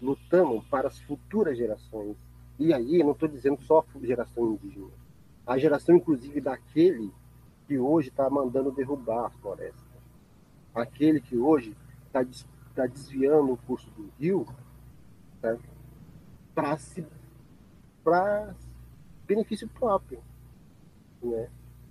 [0.00, 2.16] lutando para as futuras gerações.
[2.58, 4.90] E aí, não estou dizendo só a geração indígena,
[5.46, 7.10] a geração, inclusive, daquele
[7.66, 9.80] que hoje está mandando derrubar a floresta,
[10.74, 11.76] aquele que hoje
[12.12, 12.24] está
[12.74, 14.46] tá desviando o curso do rio
[15.40, 15.58] para
[18.04, 18.54] para
[19.26, 20.20] benefício próprio,
[21.22, 21.48] né?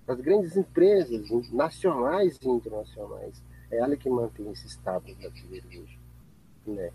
[0.08, 3.42] As grandes empresas nacionais e internacionais
[3.72, 6.00] é ela que mantém esse estado brasileiro hoje,
[6.68, 6.92] né?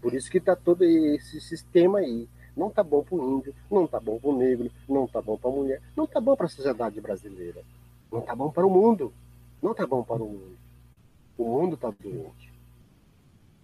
[0.00, 2.28] Por isso que está todo esse sistema aí.
[2.56, 5.38] Não está bom para o índio, não está bom para o negro, não está bom
[5.38, 7.62] para a mulher, não está bom para a sociedade brasileira,
[8.10, 9.12] não está bom para o mundo,
[9.62, 10.58] não está bom para o mundo.
[11.38, 12.51] O mundo está doente.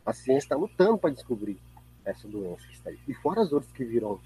[0.09, 1.59] A ciência está lutando para descobrir
[2.03, 2.99] essa doença que está aí.
[3.07, 4.19] E fora as outras que virão.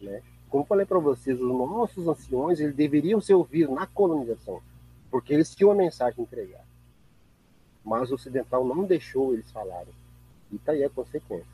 [0.00, 0.20] Né?
[0.50, 4.60] Como falei para vocês, os nossos anciões eles deveriam ser ouvidos na colonização,
[5.12, 6.64] porque eles tinham uma mensagem a entregar.
[7.84, 9.94] Mas o ocidental não deixou eles falarem.
[10.50, 11.46] E está aí a consequência.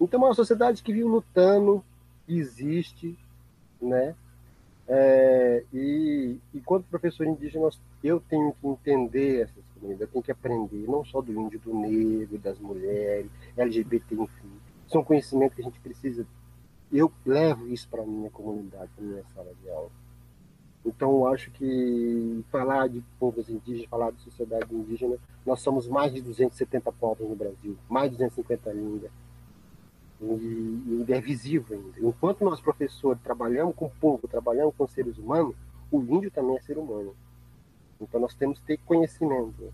[0.00, 1.84] Então, é uma sociedade que vive lutando,
[2.28, 3.16] existe,
[3.80, 4.16] né?
[4.88, 7.68] É, e enquanto professor indígena,
[8.02, 12.38] eu tenho que entender essas eu tenho que aprender, não só do índio, do negro,
[12.38, 14.50] das mulheres, LGBT, enfim.
[14.88, 16.26] São conhecimentos que a gente precisa.
[16.92, 19.90] Eu levo isso para a minha comunidade, para a minha sala de aula.
[20.84, 26.12] Então, eu acho que falar de povos indígenas, falar de sociedade indígena, nós somos mais
[26.12, 29.10] de 270 povos no Brasil, mais de 250 línguas
[30.20, 32.08] e, e é visível ainda.
[32.08, 35.54] Enquanto nós, professores, trabalhamos com o povo, trabalhamos com seres humanos,
[35.90, 37.14] o índio também é ser humano.
[38.00, 39.72] Então nós temos que ter conhecimento.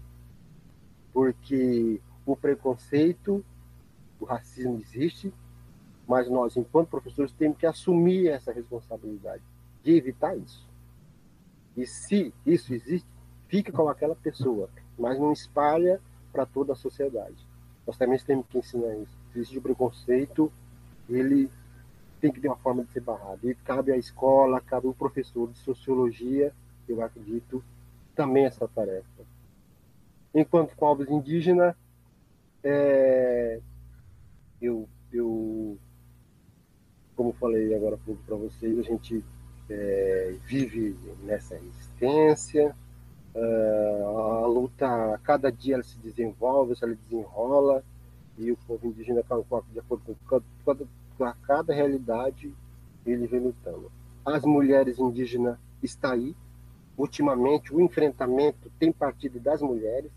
[1.13, 3.45] Porque o preconceito,
[4.21, 5.33] o racismo existe,
[6.07, 9.43] mas nós, enquanto professores, temos que assumir essa responsabilidade
[9.83, 10.67] de evitar isso.
[11.77, 13.09] E se isso existe,
[13.49, 16.01] fica com aquela pessoa, mas não espalha
[16.33, 17.37] para toda a sociedade.
[17.87, 20.53] Nós também temos que ensinar isso existe o preconceito,
[21.09, 21.51] ele
[22.21, 23.49] tem que ter uma forma de ser barrado.
[23.49, 26.53] E cabe à escola, cabe ao professor de sociologia,
[26.89, 27.63] eu acredito,
[28.17, 29.25] também essa tarefa.
[30.35, 31.75] Enquanto povos indígenas,
[32.65, 33.61] é,
[34.61, 35.79] eu, eu,
[37.15, 39.23] como falei agora para vocês, a gente
[39.71, 42.75] é, vive nessa resistência,
[43.35, 44.03] é,
[44.43, 47.85] a luta, cada dia ela se desenvolve, ela desenrola,
[48.39, 50.41] e o povo indígena, de acordo com
[51.19, 52.53] cada, cada realidade,
[53.05, 53.91] ele vem lutando.
[54.25, 56.35] As mulheres indígenas estão aí.
[56.97, 60.11] Ultimamente, o enfrentamento tem partido das mulheres.